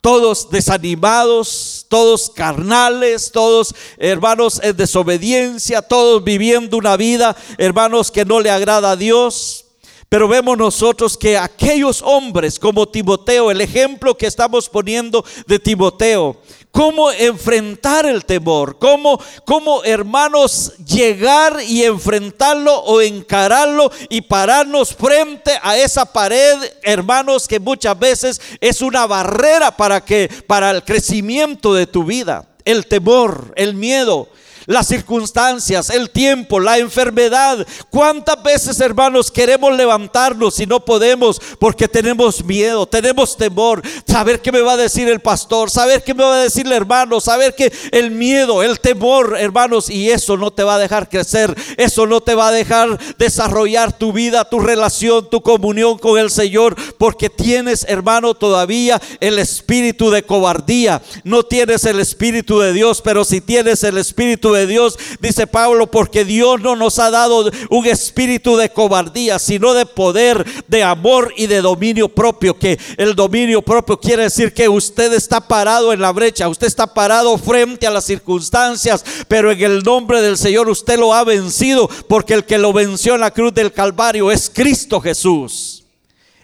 todos 0.00 0.48
desanimados, 0.48 1.84
todos 1.90 2.30
carnales, 2.30 3.32
todos 3.32 3.74
hermanos 3.98 4.62
en 4.62 4.74
desobediencia, 4.78 5.82
todos 5.82 6.24
viviendo 6.24 6.78
una 6.78 6.96
vida, 6.96 7.36
hermanos, 7.58 8.10
que 8.10 8.24
no 8.24 8.40
le 8.40 8.50
agrada 8.50 8.92
a 8.92 8.96
Dios. 8.96 9.66
Pero 10.08 10.26
vemos 10.26 10.56
nosotros 10.56 11.18
que 11.18 11.36
aquellos 11.36 12.00
hombres 12.00 12.58
como 12.58 12.88
Timoteo, 12.88 13.50
el 13.50 13.60
ejemplo 13.60 14.16
que 14.16 14.26
estamos 14.26 14.66
poniendo 14.66 15.22
de 15.46 15.58
Timoteo, 15.58 16.40
cómo 16.70 17.10
enfrentar 17.10 18.06
el 18.06 18.24
temor, 18.24 18.78
cómo, 18.78 19.20
cómo 19.44 19.84
hermanos 19.84 20.72
llegar 20.78 21.60
y 21.62 21.84
enfrentarlo 21.84 22.74
o 22.84 23.02
encararlo 23.02 23.90
y 24.08 24.22
pararnos 24.22 24.94
frente 24.94 25.58
a 25.62 25.76
esa 25.76 26.10
pared, 26.10 26.56
hermanos, 26.82 27.46
que 27.46 27.60
muchas 27.60 27.98
veces 27.98 28.40
es 28.62 28.80
una 28.80 29.06
barrera 29.06 29.76
para 29.76 30.02
que 30.02 30.30
para 30.46 30.70
el 30.70 30.84
crecimiento 30.84 31.74
de 31.74 31.86
tu 31.86 32.04
vida, 32.04 32.48
el 32.64 32.86
temor, 32.86 33.52
el 33.56 33.74
miedo 33.74 34.28
las 34.68 34.86
circunstancias, 34.86 35.88
el 35.88 36.10
tiempo, 36.10 36.60
la 36.60 36.76
enfermedad. 36.76 37.66
¿Cuántas 37.88 38.40
veces, 38.42 38.78
hermanos, 38.80 39.30
queremos 39.30 39.74
levantarnos 39.74 40.60
y 40.60 40.66
no 40.66 40.84
podemos 40.84 41.40
porque 41.58 41.88
tenemos 41.88 42.44
miedo, 42.44 42.86
tenemos 42.86 43.34
temor? 43.34 43.80
Saber 44.06 44.42
qué 44.42 44.52
me 44.52 44.60
va 44.60 44.74
a 44.74 44.76
decir 44.76 45.08
el 45.08 45.20
pastor, 45.20 45.70
saber 45.70 46.04
qué 46.04 46.12
me 46.12 46.22
va 46.22 46.34
a 46.34 46.42
decir 46.42 46.66
el 46.66 46.72
hermano, 46.72 47.18
saber 47.18 47.54
que 47.54 47.72
el 47.92 48.10
miedo, 48.10 48.62
el 48.62 48.78
temor, 48.78 49.38
hermanos, 49.38 49.88
y 49.88 50.10
eso 50.10 50.36
no 50.36 50.50
te 50.50 50.62
va 50.62 50.74
a 50.74 50.78
dejar 50.78 51.08
crecer, 51.08 51.56
eso 51.78 52.06
no 52.06 52.20
te 52.20 52.34
va 52.34 52.48
a 52.48 52.52
dejar 52.52 52.98
desarrollar 53.16 53.96
tu 53.96 54.12
vida, 54.12 54.50
tu 54.50 54.60
relación, 54.60 55.30
tu 55.30 55.40
comunión 55.40 55.96
con 55.96 56.18
el 56.18 56.30
Señor, 56.30 56.76
porque 56.98 57.30
tienes, 57.30 57.86
hermano, 57.88 58.34
todavía 58.34 59.00
el 59.20 59.38
espíritu 59.38 60.10
de 60.10 60.24
cobardía. 60.24 61.00
No 61.24 61.42
tienes 61.42 61.86
el 61.86 62.00
espíritu 62.00 62.58
de 62.58 62.74
Dios, 62.74 63.00
pero 63.00 63.24
si 63.24 63.40
tienes 63.40 63.82
el 63.82 63.96
espíritu 63.96 64.52
de 64.52 64.57
de 64.58 64.66
Dios, 64.66 64.98
dice 65.20 65.46
Pablo, 65.46 65.90
porque 65.90 66.24
Dios 66.24 66.60
no 66.60 66.76
nos 66.76 66.98
ha 66.98 67.10
dado 67.10 67.50
un 67.70 67.86
espíritu 67.86 68.56
de 68.56 68.70
cobardía, 68.70 69.38
sino 69.38 69.74
de 69.74 69.86
poder, 69.86 70.44
de 70.66 70.82
amor 70.82 71.32
y 71.36 71.46
de 71.46 71.60
dominio 71.60 72.08
propio. 72.08 72.58
Que 72.58 72.78
el 72.96 73.14
dominio 73.14 73.62
propio 73.62 73.98
quiere 73.98 74.24
decir 74.24 74.52
que 74.52 74.68
usted 74.68 75.12
está 75.12 75.40
parado 75.40 75.92
en 75.92 76.00
la 76.00 76.12
brecha, 76.12 76.48
usted 76.48 76.66
está 76.66 76.92
parado 76.92 77.36
frente 77.38 77.86
a 77.86 77.90
las 77.90 78.04
circunstancias, 78.04 79.04
pero 79.28 79.50
en 79.50 79.62
el 79.62 79.82
nombre 79.82 80.20
del 80.20 80.36
Señor 80.36 80.68
usted 80.68 80.98
lo 80.98 81.14
ha 81.14 81.24
vencido, 81.24 81.88
porque 82.08 82.34
el 82.34 82.44
que 82.44 82.58
lo 82.58 82.72
venció 82.72 83.14
en 83.14 83.20
la 83.20 83.30
cruz 83.30 83.54
del 83.54 83.72
Calvario 83.72 84.30
es 84.30 84.50
Cristo 84.52 85.00
Jesús. 85.00 85.77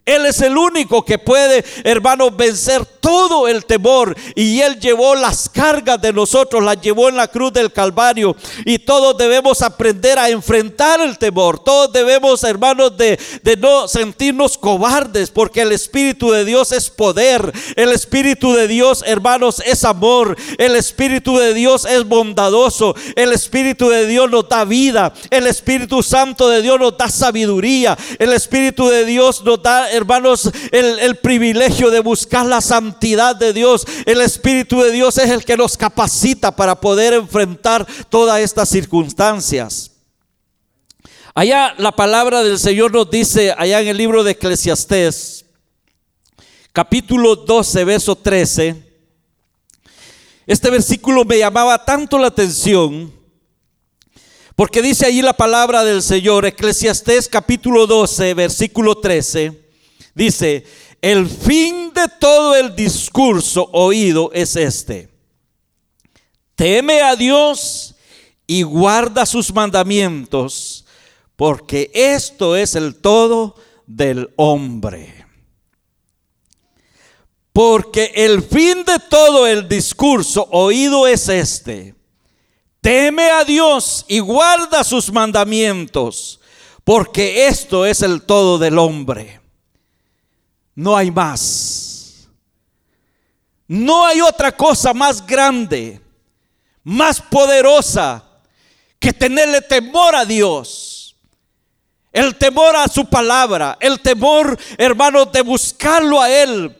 Él 0.06 0.26
es 0.26 0.42
el 0.42 0.58
único 0.58 1.02
que 1.02 1.18
puede, 1.18 1.64
hermano, 1.82 2.30
vencer 2.30 2.84
todo 2.84 3.48
el 3.48 3.64
temor. 3.64 4.14
Y 4.34 4.60
Él 4.60 4.78
llevó 4.78 5.14
las 5.14 5.48
cargas 5.48 6.00
de 6.00 6.12
nosotros, 6.12 6.62
las 6.62 6.78
llevó 6.80 7.08
en 7.08 7.16
la 7.16 7.28
cruz 7.28 7.54
del 7.54 7.72
Calvario. 7.72 8.36
Y 8.66 8.78
todos 8.78 9.16
debemos 9.16 9.62
aprender 9.62 10.18
a 10.18 10.28
enfrentar 10.28 11.00
el 11.00 11.16
temor. 11.16 11.58
Todos 11.58 11.90
debemos, 11.90 12.44
hermanos, 12.44 12.96
de, 12.98 13.18
de 13.42 13.56
no 13.56 13.88
sentirnos 13.88 14.58
cobardes, 14.58 15.30
porque 15.30 15.62
el 15.62 15.72
Espíritu 15.72 16.30
de 16.32 16.44
Dios 16.44 16.72
es 16.72 16.90
poder. 16.90 17.50
El 17.74 17.90
Espíritu 17.90 18.52
de 18.52 18.68
Dios, 18.68 19.02
hermanos, 19.06 19.62
es 19.64 19.84
amor. 19.84 20.36
El 20.58 20.76
Espíritu 20.76 21.38
de 21.38 21.54
Dios 21.54 21.86
es 21.86 22.06
bondadoso. 22.06 22.94
El 23.16 23.32
Espíritu 23.32 23.88
de 23.88 24.06
Dios 24.06 24.30
nos 24.30 24.50
da 24.50 24.66
vida. 24.66 25.14
El 25.30 25.46
Espíritu 25.46 26.02
Santo 26.02 26.50
de 26.50 26.60
Dios 26.60 26.78
nos 26.78 26.98
da 26.98 27.08
sabiduría. 27.08 27.96
El 28.18 28.34
Espíritu 28.34 28.88
de 28.88 29.06
Dios 29.06 29.42
nos 29.42 29.62
da 29.62 29.93
hermanos, 29.94 30.50
el, 30.72 31.16
privilegio 31.16 31.90
de 31.90 32.00
buscar 32.00 32.46
la 32.46 32.60
santidad 32.60 33.36
de 33.36 33.52
Dios. 33.52 33.86
El 34.06 34.20
Espíritu 34.20 34.80
de 34.80 34.90
Dios 34.90 35.18
es 35.18 35.30
el 35.30 35.44
que 35.44 35.56
nos 35.56 35.76
capacita 35.76 36.54
para 36.54 36.80
poder 36.80 37.14
enfrentar 37.14 37.86
todas 38.08 38.40
estas 38.40 38.68
circunstancias. 38.68 39.92
Allá 41.34 41.74
la 41.78 41.92
palabra 41.92 42.42
del 42.42 42.58
Señor 42.58 42.92
nos 42.92 43.10
dice, 43.10 43.54
allá 43.56 43.80
en 43.80 43.88
el 43.88 43.96
libro 43.96 44.22
de 44.22 44.32
Eclesiastés, 44.32 45.44
capítulo 46.72 47.34
12, 47.34 47.84
verso 47.84 48.14
13, 48.14 48.84
este 50.46 50.70
versículo 50.70 51.24
me 51.24 51.38
llamaba 51.38 51.84
tanto 51.84 52.18
la 52.18 52.28
atención, 52.28 53.12
porque 54.54 54.82
dice 54.82 55.06
allí 55.06 55.22
la 55.22 55.32
palabra 55.32 55.82
del 55.82 56.02
Señor, 56.02 56.46
Eclesiastés 56.46 57.28
capítulo 57.28 57.86
12, 57.86 58.34
versículo 58.34 58.98
13, 58.98 59.63
Dice, 60.14 60.64
el 61.02 61.28
fin 61.28 61.92
de 61.92 62.08
todo 62.20 62.54
el 62.54 62.74
discurso 62.74 63.68
oído 63.72 64.30
es 64.32 64.56
este. 64.56 65.10
Teme 66.54 67.02
a 67.02 67.16
Dios 67.16 67.94
y 68.46 68.62
guarda 68.62 69.26
sus 69.26 69.52
mandamientos, 69.52 70.86
porque 71.36 71.90
esto 71.92 72.56
es 72.56 72.74
el 72.76 72.94
todo 72.94 73.56
del 73.86 74.32
hombre. 74.36 75.26
Porque 77.52 78.12
el 78.14 78.42
fin 78.42 78.84
de 78.84 78.98
todo 79.10 79.46
el 79.46 79.68
discurso 79.68 80.48
oído 80.50 81.06
es 81.06 81.28
este. 81.28 81.94
Teme 82.80 83.30
a 83.30 83.44
Dios 83.44 84.04
y 84.08 84.20
guarda 84.20 84.84
sus 84.84 85.12
mandamientos, 85.12 86.40
porque 86.84 87.46
esto 87.46 87.86
es 87.86 88.02
el 88.02 88.22
todo 88.22 88.58
del 88.58 88.78
hombre. 88.78 89.43
No 90.74 90.96
hay 90.96 91.10
más. 91.10 92.28
No 93.66 94.04
hay 94.04 94.20
otra 94.20 94.52
cosa 94.52 94.92
más 94.92 95.24
grande, 95.24 96.00
más 96.82 97.20
poderosa 97.20 98.22
que 98.98 99.12
tenerle 99.12 99.62
temor 99.62 100.14
a 100.14 100.24
Dios. 100.24 101.16
El 102.12 102.36
temor 102.36 102.76
a 102.76 102.86
su 102.86 103.06
palabra, 103.06 103.76
el 103.80 104.00
temor, 104.00 104.56
hermanos, 104.78 105.32
de 105.32 105.42
buscarlo 105.42 106.20
a 106.20 106.30
Él. 106.30 106.76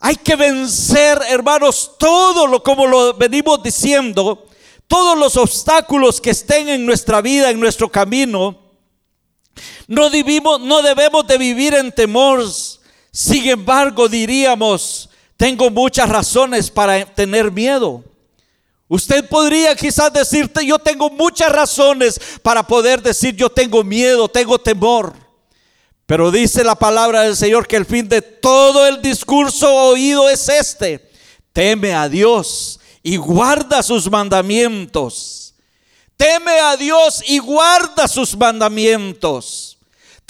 Hay 0.00 0.16
que 0.16 0.34
vencer, 0.34 1.20
hermanos, 1.28 1.92
todo 1.98 2.46
lo 2.46 2.62
como 2.62 2.86
lo 2.86 3.14
venimos 3.14 3.62
diciendo, 3.62 4.48
todos 4.88 5.16
los 5.16 5.36
obstáculos 5.36 6.20
que 6.20 6.30
estén 6.30 6.68
en 6.68 6.84
nuestra 6.84 7.20
vida, 7.20 7.50
en 7.50 7.60
nuestro 7.60 7.88
camino. 7.90 8.58
No, 9.86 10.10
no 10.58 10.82
debemos 10.82 11.26
de 11.26 11.38
vivir 11.38 11.74
en 11.74 11.92
temor 11.92 12.42
sin 13.12 13.48
embargo, 13.48 14.08
diríamos, 14.08 15.08
tengo 15.36 15.70
muchas 15.70 16.08
razones 16.08 16.70
para 16.70 17.04
tener 17.04 17.50
miedo. 17.50 18.04
Usted 18.88 19.28
podría 19.28 19.74
quizás 19.76 20.12
decirte, 20.12 20.66
yo 20.66 20.78
tengo 20.78 21.10
muchas 21.10 21.50
razones 21.52 22.20
para 22.42 22.66
poder 22.66 23.00
decir, 23.00 23.36
yo 23.36 23.48
tengo 23.48 23.84
miedo, 23.84 24.28
tengo 24.28 24.58
temor. 24.58 25.14
Pero 26.06 26.32
dice 26.32 26.64
la 26.64 26.74
palabra 26.74 27.22
del 27.22 27.36
Señor 27.36 27.68
que 27.68 27.76
el 27.76 27.86
fin 27.86 28.08
de 28.08 28.20
todo 28.20 28.88
el 28.88 29.00
discurso 29.00 29.72
oído 29.72 30.28
es 30.28 30.48
este. 30.48 31.08
Teme 31.52 31.94
a 31.94 32.08
Dios 32.08 32.80
y 33.02 33.16
guarda 33.16 33.82
sus 33.82 34.10
mandamientos. 34.10 35.54
Teme 36.16 36.58
a 36.58 36.76
Dios 36.76 37.22
y 37.28 37.38
guarda 37.38 38.08
sus 38.08 38.36
mandamientos. 38.36 39.69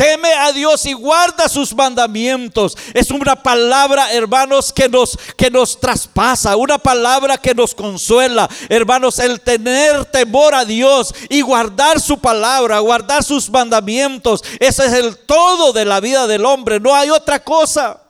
Teme 0.00 0.32
a 0.32 0.50
Dios 0.50 0.86
y 0.86 0.94
guarda 0.94 1.46
sus 1.46 1.74
mandamientos. 1.74 2.74
Es 2.94 3.10
una 3.10 3.36
palabra, 3.36 4.10
hermanos, 4.14 4.72
que 4.72 4.88
nos, 4.88 5.18
que 5.36 5.50
nos 5.50 5.78
traspasa, 5.78 6.56
una 6.56 6.78
palabra 6.78 7.36
que 7.36 7.54
nos 7.54 7.74
consuela. 7.74 8.48
Hermanos, 8.70 9.18
el 9.18 9.42
tener 9.42 10.06
temor 10.06 10.54
a 10.54 10.64
Dios 10.64 11.14
y 11.28 11.42
guardar 11.42 12.00
su 12.00 12.18
palabra, 12.18 12.78
guardar 12.78 13.22
sus 13.22 13.50
mandamientos, 13.50 14.42
ese 14.58 14.86
es 14.86 14.92
el 14.94 15.18
todo 15.18 15.74
de 15.74 15.84
la 15.84 16.00
vida 16.00 16.26
del 16.26 16.46
hombre. 16.46 16.80
No 16.80 16.94
hay 16.94 17.10
otra 17.10 17.44
cosa. 17.44 18.00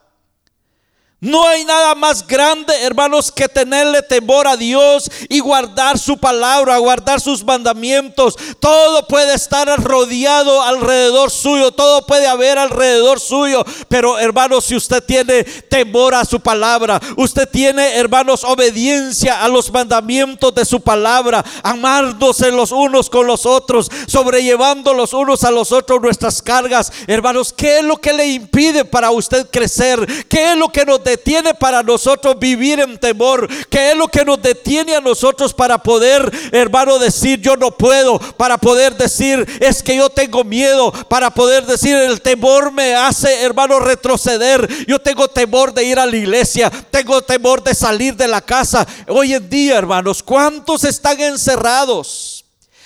No 1.23 1.47
hay 1.47 1.63
nada 1.65 1.93
más 1.93 2.25
grande, 2.25 2.73
hermanos, 2.81 3.31
que 3.31 3.47
tenerle 3.47 4.01
temor 4.01 4.47
a 4.47 4.57
Dios 4.57 5.07
y 5.29 5.39
guardar 5.39 5.99
su 5.99 6.17
palabra, 6.17 6.79
guardar 6.79 7.21
sus 7.21 7.43
mandamientos. 7.43 8.35
Todo 8.59 9.05
puede 9.05 9.35
estar 9.35 9.67
rodeado 9.83 10.63
alrededor 10.63 11.29
suyo, 11.29 11.69
todo 11.69 12.07
puede 12.07 12.25
haber 12.25 12.57
alrededor 12.57 13.19
suyo. 13.19 13.63
Pero, 13.87 14.17
hermanos, 14.17 14.65
si 14.65 14.75
usted 14.75 15.03
tiene 15.03 15.43
temor 15.43 16.15
a 16.15 16.25
su 16.25 16.39
palabra, 16.39 16.99
usted 17.17 17.47
tiene, 17.47 17.97
hermanos, 17.97 18.43
obediencia 18.43 19.43
a 19.43 19.47
los 19.47 19.71
mandamientos 19.71 20.55
de 20.55 20.65
su 20.65 20.81
palabra, 20.81 21.45
amándose 21.61 22.51
los 22.51 22.71
unos 22.71 23.11
con 23.11 23.27
los 23.27 23.45
otros, 23.45 23.91
sobrellevando 24.07 24.95
los 24.95 25.13
unos 25.13 25.43
a 25.43 25.51
los 25.51 25.71
otros 25.71 26.01
nuestras 26.01 26.41
cargas. 26.41 26.91
Hermanos, 27.05 27.53
¿qué 27.55 27.77
es 27.77 27.83
lo 27.83 27.97
que 27.97 28.11
le 28.11 28.25
impide 28.25 28.85
para 28.85 29.11
usted 29.11 29.47
crecer? 29.51 30.25
¿Qué 30.27 30.53
es 30.53 30.57
lo 30.57 30.69
que 30.69 30.83
nos 30.83 31.10
detiene 31.11 31.53
para 31.53 31.83
nosotros 31.83 32.37
vivir 32.39 32.79
en 32.79 32.97
temor? 32.97 33.47
¿Qué 33.69 33.91
es 33.91 33.97
lo 33.97 34.07
que 34.07 34.25
nos 34.25 34.41
detiene 34.41 34.95
a 34.95 35.01
nosotros 35.01 35.53
para 35.53 35.77
poder, 35.77 36.31
hermano, 36.51 36.99
decir 36.99 37.39
yo 37.39 37.55
no 37.55 37.71
puedo? 37.71 38.19
Para 38.19 38.57
poder 38.57 38.95
decir 38.95 39.45
es 39.59 39.83
que 39.83 39.95
yo 39.95 40.09
tengo 40.09 40.43
miedo. 40.43 40.91
Para 41.09 41.29
poder 41.29 41.65
decir 41.65 41.95
el 41.95 42.21
temor 42.21 42.71
me 42.71 42.95
hace, 42.95 43.41
hermano, 43.41 43.79
retroceder. 43.79 44.67
Yo 44.87 44.99
tengo 44.99 45.27
temor 45.27 45.73
de 45.73 45.83
ir 45.83 45.99
a 45.99 46.05
la 46.05 46.15
iglesia. 46.15 46.71
Tengo 46.89 47.21
temor 47.21 47.63
de 47.63 47.75
salir 47.75 48.15
de 48.15 48.27
la 48.27 48.41
casa. 48.41 48.87
Hoy 49.07 49.33
en 49.33 49.49
día, 49.49 49.77
hermanos, 49.77 50.23
¿cuántos 50.23 50.83
están 50.83 51.19
encerrados? 51.19 52.40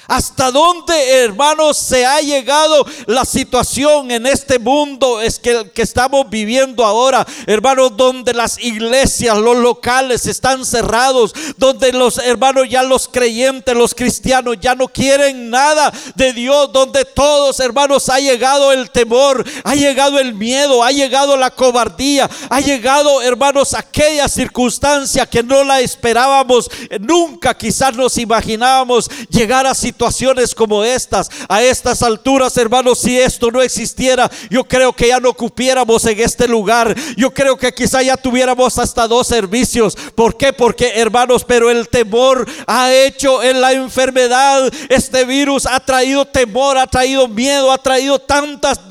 ¿Hasta 0.07 0.51
dónde, 0.51 1.23
hermanos, 1.23 1.77
se 1.77 2.05
ha 2.05 2.19
llegado 2.19 2.85
la 3.07 3.25
situación 3.25 4.11
en 4.11 4.27
este 4.27 4.59
mundo 4.59 5.19
es 5.19 5.39
que, 5.39 5.71
que 5.73 5.81
estamos 5.81 6.29
viviendo 6.29 6.85
ahora, 6.85 7.25
hermanos, 7.47 7.97
donde 7.97 8.33
las 8.33 8.63
iglesias, 8.63 9.37
los 9.37 9.57
locales 9.57 10.27
están 10.27 10.63
cerrados, 10.63 11.33
donde 11.57 11.91
los 11.91 12.19
hermanos 12.19 12.67
ya 12.69 12.83
los 12.83 13.07
creyentes, 13.07 13.75
los 13.75 13.95
cristianos 13.95 14.57
ya 14.61 14.75
no 14.75 14.87
quieren 14.87 15.49
nada 15.49 15.91
de 16.13 16.33
Dios, 16.33 16.71
donde 16.71 17.03
todos, 17.03 17.59
hermanos, 17.59 18.07
ha 18.09 18.19
llegado 18.19 18.71
el 18.71 18.91
temor, 18.91 19.43
ha 19.63 19.73
llegado 19.73 20.19
el 20.19 20.35
miedo, 20.35 20.83
ha 20.83 20.91
llegado 20.91 21.35
la 21.35 21.49
cobardía, 21.49 22.29
ha 22.49 22.61
llegado, 22.61 23.23
hermanos, 23.23 23.73
aquella 23.73 24.27
circunstancia 24.29 25.25
que 25.25 25.41
no 25.41 25.63
la 25.63 25.79
esperábamos, 25.79 26.69
nunca 26.99 27.57
quizás 27.57 27.95
nos 27.95 28.19
imaginábamos 28.19 29.09
llegar 29.29 29.65
a 29.65 29.73
situaciones 29.73 29.94
situaciones 29.95 30.53
como 30.53 30.83
estas, 30.83 31.29
a 31.47 31.63
estas 31.63 32.03
alturas, 32.03 32.57
hermanos, 32.57 32.99
si 32.99 33.17
esto 33.17 33.49
no 33.49 33.61
existiera, 33.61 34.29
yo 34.49 34.65
creo 34.65 34.91
que 34.91 35.07
ya 35.07 35.21
no 35.21 35.33
cupiéramos 35.33 36.03
en 36.05 36.19
este 36.19 36.49
lugar. 36.49 36.93
Yo 37.15 37.33
creo 37.33 37.55
que 37.55 37.71
quizá 37.71 38.01
ya 38.03 38.17
tuviéramos 38.17 38.77
hasta 38.77 39.07
dos 39.07 39.27
servicios. 39.27 39.95
¿Por 40.13 40.35
qué? 40.35 40.51
Porque, 40.51 40.91
hermanos, 40.95 41.45
pero 41.45 41.71
el 41.71 41.87
temor 41.87 42.45
ha 42.67 42.93
hecho 42.93 43.41
en 43.41 43.61
la 43.61 43.71
enfermedad. 43.71 44.69
Este 44.89 45.23
virus 45.23 45.65
ha 45.65 45.79
traído 45.79 46.25
temor, 46.25 46.77
ha 46.77 46.87
traído 46.87 47.29
miedo, 47.29 47.71
ha 47.71 47.77
traído 47.77 48.19
tantas, 48.19 48.81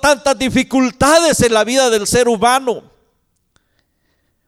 tantas 0.00 0.38
dificultades 0.38 1.40
en 1.40 1.54
la 1.54 1.64
vida 1.64 1.90
del 1.90 2.06
ser 2.06 2.28
humano. 2.28 2.95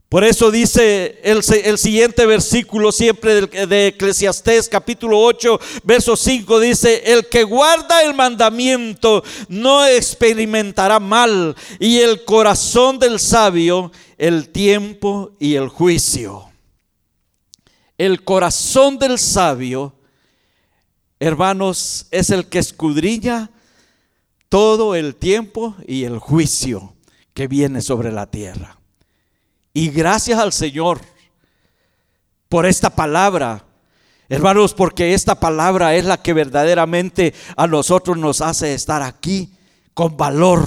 Por 0.09 0.25
eso 0.25 0.51
dice 0.51 1.21
el, 1.23 1.42
siguiente 1.42 2.25
versículo 2.25 2.92
siempre 2.92 3.42
de, 3.42 3.66
de 3.66 3.87
Eclesiastés 3.88 4.66
capítulo 4.66 5.21
8, 5.21 5.61
verso 5.85 6.16
5, 6.16 6.61
dice, 6.61 7.12
el 7.12 7.29
que 7.29 7.44
guarda 7.44 8.03
el 8.03 8.14
mandamiento 8.14 9.23
no 9.49 9.85
experimentará 9.85 10.99
mal 10.99 11.55
y 11.79 11.99
el 11.99 12.25
corazón 12.25 12.99
del 12.99 13.21
sabio 13.21 13.92
el 14.16 14.49
tiempo 14.49 15.37
y 15.38 15.57
el 15.57 15.68
juicio. 15.68 16.51
El 17.99 18.25
corazón 18.25 18.99
del 18.99 19.18
sabio, 19.18 19.94
hermanos, 21.21 22.07
es 22.11 22.31
el 22.31 22.47
que 22.47 22.61
escudriña 22.61 23.51
todo 24.49 24.94
el 24.94 25.16
tiempo 25.16 25.77
y 25.87 26.05
el 26.05 26.18
juicio 26.18 26.94
que 27.35 27.47
viene 27.47 27.83
sobre 27.83 28.11
la 28.11 28.31
tierra. 28.31 28.78
Y 29.79 29.91
gracias 29.91 30.41
al 30.41 30.53
Señor 30.53 30.99
por 32.49 32.67
esta 32.67 32.91
palabra. 32.91 33.64
Hermanos, 34.29 34.75
porque 34.75 35.14
esta 35.14 35.38
palabra 35.38 35.95
es 35.95 36.05
la 36.05 36.21
que 36.21 36.33
verdaderamente 36.33 37.33
a 37.57 37.69
nosotros 37.69 38.19
nos 38.19 38.41
hace 38.41 38.75
estar 38.75 39.03
aquí 39.03 39.53
con 39.95 40.17
valor, 40.17 40.64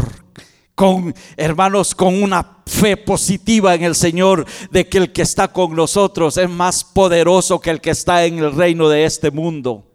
con 0.76 1.13
hermanos, 1.36 1.93
con 1.93 2.24
una 2.24 2.60
fe 2.65 2.95
positiva 2.95 3.76
en 3.76 3.84
el 3.84 3.95
Señor 3.95 4.45
de 4.71 4.88
que 4.88 5.00
el 5.00 5.12
que 5.12 5.24
está 5.24 5.50
con 5.50 5.76
nosotros 5.76 6.38
es 6.38 6.50
más 6.50 6.86
poderoso 6.86 7.60
que 7.60 7.71
el 7.71 7.82
que 7.82 7.89
está 7.89 8.24
en 8.24 8.39
el 8.39 8.56
reino 8.56 8.88
de 8.88 9.04
este 9.04 9.30
mundo 9.30 9.90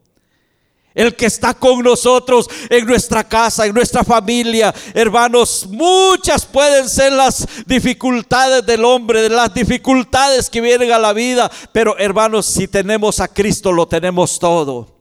el 0.97 1.15
que 1.15 1.27
está 1.27 1.55
con 1.55 1.83
nosotros 1.83 2.49
en 2.71 2.87
nuestra 2.87 3.23
casa, 3.23 3.67
en 3.67 3.75
nuestra 3.75 4.03
familia. 4.03 4.75
Hermanos, 4.95 5.69
muchas 5.71 6.45
pueden 6.45 6.89
ser 6.89 7.13
las 7.13 7.47
dificultades 7.67 8.65
del 8.67 8.85
hombre, 8.85 9.29
las 9.29 9.53
dificultades 9.55 10.51
que 10.51 10.61
vienen 10.61 10.91
a 10.91 10.99
la 10.99 11.13
vida, 11.13 11.49
pero 11.71 11.97
hermanos, 11.99 12.47
si 12.47 12.67
tenemos 12.67 13.21
a 13.21 13.29
Cristo, 13.29 13.71
lo 13.71 13.87
tenemos 13.87 14.39
todo. 14.39 14.97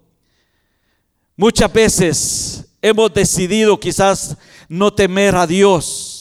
Muchas 1.38 1.72
veces 1.72 2.66
hemos 2.82 3.14
decidido 3.14 3.80
quizás 3.80 4.36
no 4.68 4.94
temer 4.94 5.36
a 5.36 5.48
Dios 5.48 6.15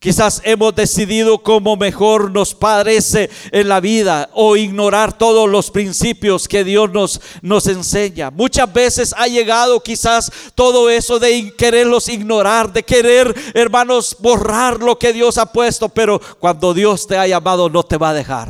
Quizás 0.00 0.40
hemos 0.46 0.74
decidido 0.74 1.42
como 1.42 1.76
mejor 1.76 2.30
nos 2.30 2.54
parece 2.54 3.28
en 3.52 3.68
la 3.68 3.80
vida 3.80 4.30
o 4.32 4.56
ignorar 4.56 5.18
todos 5.18 5.46
los 5.46 5.70
principios 5.70 6.48
que 6.48 6.64
Dios 6.64 6.90
nos, 6.90 7.20
nos 7.42 7.66
enseña. 7.66 8.30
Muchas 8.30 8.72
veces 8.72 9.14
ha 9.14 9.26
llegado 9.26 9.78
quizás 9.82 10.32
todo 10.54 10.88
eso 10.88 11.18
de 11.18 11.54
quererlos 11.54 12.08
ignorar, 12.08 12.72
de 12.72 12.82
querer, 12.82 13.34
hermanos, 13.52 14.16
borrar 14.18 14.80
lo 14.82 14.98
que 14.98 15.12
Dios 15.12 15.36
ha 15.36 15.52
puesto, 15.52 15.90
pero 15.90 16.18
cuando 16.38 16.72
Dios 16.72 17.06
te 17.06 17.18
ha 17.18 17.26
llamado 17.26 17.68
no 17.68 17.82
te 17.82 17.98
va 17.98 18.08
a 18.08 18.14
dejar. 18.14 18.48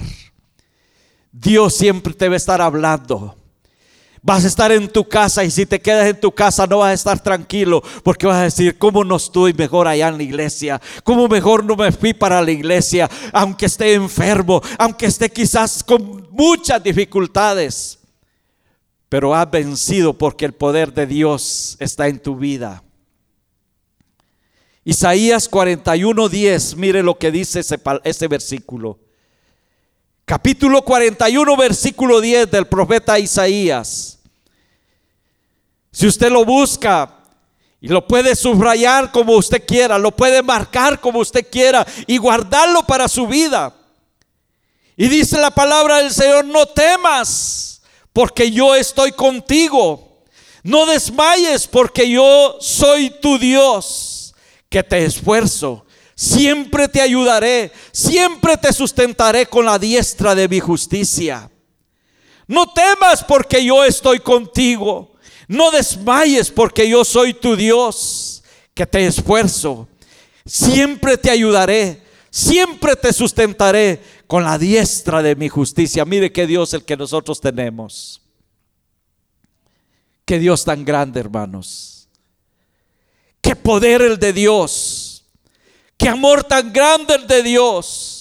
Dios 1.32 1.74
siempre 1.74 2.14
te 2.14 2.28
va 2.28 2.34
a 2.34 2.36
estar 2.36 2.62
hablando. 2.62 3.39
Vas 4.22 4.44
a 4.44 4.48
estar 4.48 4.70
en 4.70 4.86
tu 4.88 5.08
casa 5.08 5.44
y 5.44 5.50
si 5.50 5.64
te 5.64 5.80
quedas 5.80 6.06
en 6.06 6.20
tu 6.20 6.30
casa 6.30 6.66
no 6.66 6.78
vas 6.78 6.90
a 6.90 6.94
estar 6.94 7.22
tranquilo 7.22 7.82
porque 8.04 8.26
vas 8.26 8.36
a 8.36 8.44
decir, 8.44 8.76
¿cómo 8.76 9.02
no 9.02 9.16
estoy 9.16 9.54
mejor 9.54 9.88
allá 9.88 10.08
en 10.08 10.18
la 10.18 10.22
iglesia? 10.22 10.80
¿Cómo 11.04 11.26
mejor 11.26 11.64
no 11.64 11.74
me 11.74 11.90
fui 11.90 12.12
para 12.12 12.42
la 12.42 12.50
iglesia? 12.50 13.08
Aunque 13.32 13.66
esté 13.66 13.94
enfermo, 13.94 14.60
aunque 14.78 15.06
esté 15.06 15.30
quizás 15.30 15.82
con 15.82 16.28
muchas 16.30 16.82
dificultades. 16.82 17.98
Pero 19.08 19.34
has 19.34 19.50
vencido 19.50 20.16
porque 20.16 20.44
el 20.44 20.52
poder 20.52 20.92
de 20.92 21.06
Dios 21.06 21.76
está 21.80 22.06
en 22.06 22.20
tu 22.20 22.36
vida. 22.36 22.82
Isaías 24.84 25.50
41:10, 25.50 26.76
mire 26.76 27.02
lo 27.02 27.18
que 27.18 27.30
dice 27.30 27.60
ese, 27.60 27.80
ese 28.04 28.28
versículo. 28.28 28.98
Capítulo 30.30 30.82
41, 30.82 31.56
versículo 31.56 32.20
10 32.20 32.52
del 32.52 32.64
profeta 32.64 33.18
Isaías. 33.18 34.20
Si 35.90 36.06
usted 36.06 36.30
lo 36.30 36.44
busca 36.44 37.16
y 37.80 37.88
lo 37.88 38.06
puede 38.06 38.36
subrayar 38.36 39.10
como 39.10 39.32
usted 39.32 39.66
quiera, 39.66 39.98
lo 39.98 40.12
puede 40.12 40.40
marcar 40.40 41.00
como 41.00 41.18
usted 41.18 41.44
quiera 41.50 41.84
y 42.06 42.16
guardarlo 42.18 42.86
para 42.86 43.08
su 43.08 43.26
vida. 43.26 43.74
Y 44.96 45.08
dice 45.08 45.36
la 45.36 45.50
palabra 45.50 45.96
del 45.96 46.12
Señor, 46.12 46.44
no 46.44 46.64
temas, 46.64 47.82
porque 48.12 48.52
yo 48.52 48.76
estoy 48.76 49.10
contigo. 49.10 50.22
No 50.62 50.86
desmayes, 50.86 51.66
porque 51.66 52.08
yo 52.08 52.56
soy 52.60 53.10
tu 53.20 53.36
Dios, 53.36 54.32
que 54.68 54.84
te 54.84 55.04
esfuerzo 55.04 55.84
Siempre 56.20 56.86
te 56.86 57.00
ayudaré, 57.00 57.72
siempre 57.92 58.54
te 58.58 58.74
sustentaré 58.74 59.46
con 59.46 59.64
la 59.64 59.78
diestra 59.78 60.34
de 60.34 60.48
mi 60.48 60.60
justicia. 60.60 61.50
No 62.46 62.70
temas 62.74 63.24
porque 63.24 63.64
yo 63.64 63.82
estoy 63.86 64.18
contigo. 64.18 65.14
No 65.48 65.70
desmayes 65.70 66.50
porque 66.50 66.86
yo 66.86 67.06
soy 67.06 67.32
tu 67.32 67.56
Dios, 67.56 68.44
que 68.74 68.84
te 68.84 69.06
esfuerzo. 69.06 69.88
Siempre 70.44 71.16
te 71.16 71.30
ayudaré, 71.30 72.02
siempre 72.28 72.96
te 72.96 73.14
sustentaré 73.14 74.02
con 74.26 74.44
la 74.44 74.58
diestra 74.58 75.22
de 75.22 75.34
mi 75.34 75.48
justicia. 75.48 76.04
Mire 76.04 76.30
qué 76.30 76.46
Dios 76.46 76.74
el 76.74 76.84
que 76.84 76.98
nosotros 76.98 77.40
tenemos. 77.40 78.20
Qué 80.26 80.38
Dios 80.38 80.66
tan 80.66 80.84
grande, 80.84 81.18
hermanos. 81.18 82.10
Qué 83.40 83.56
poder 83.56 84.02
el 84.02 84.18
de 84.18 84.34
Dios. 84.34 84.99
Qué 86.00 86.08
amor 86.08 86.42
tan 86.42 86.72
grande 86.72 87.14
el 87.14 87.26
de 87.26 87.42
Dios. 87.42 88.19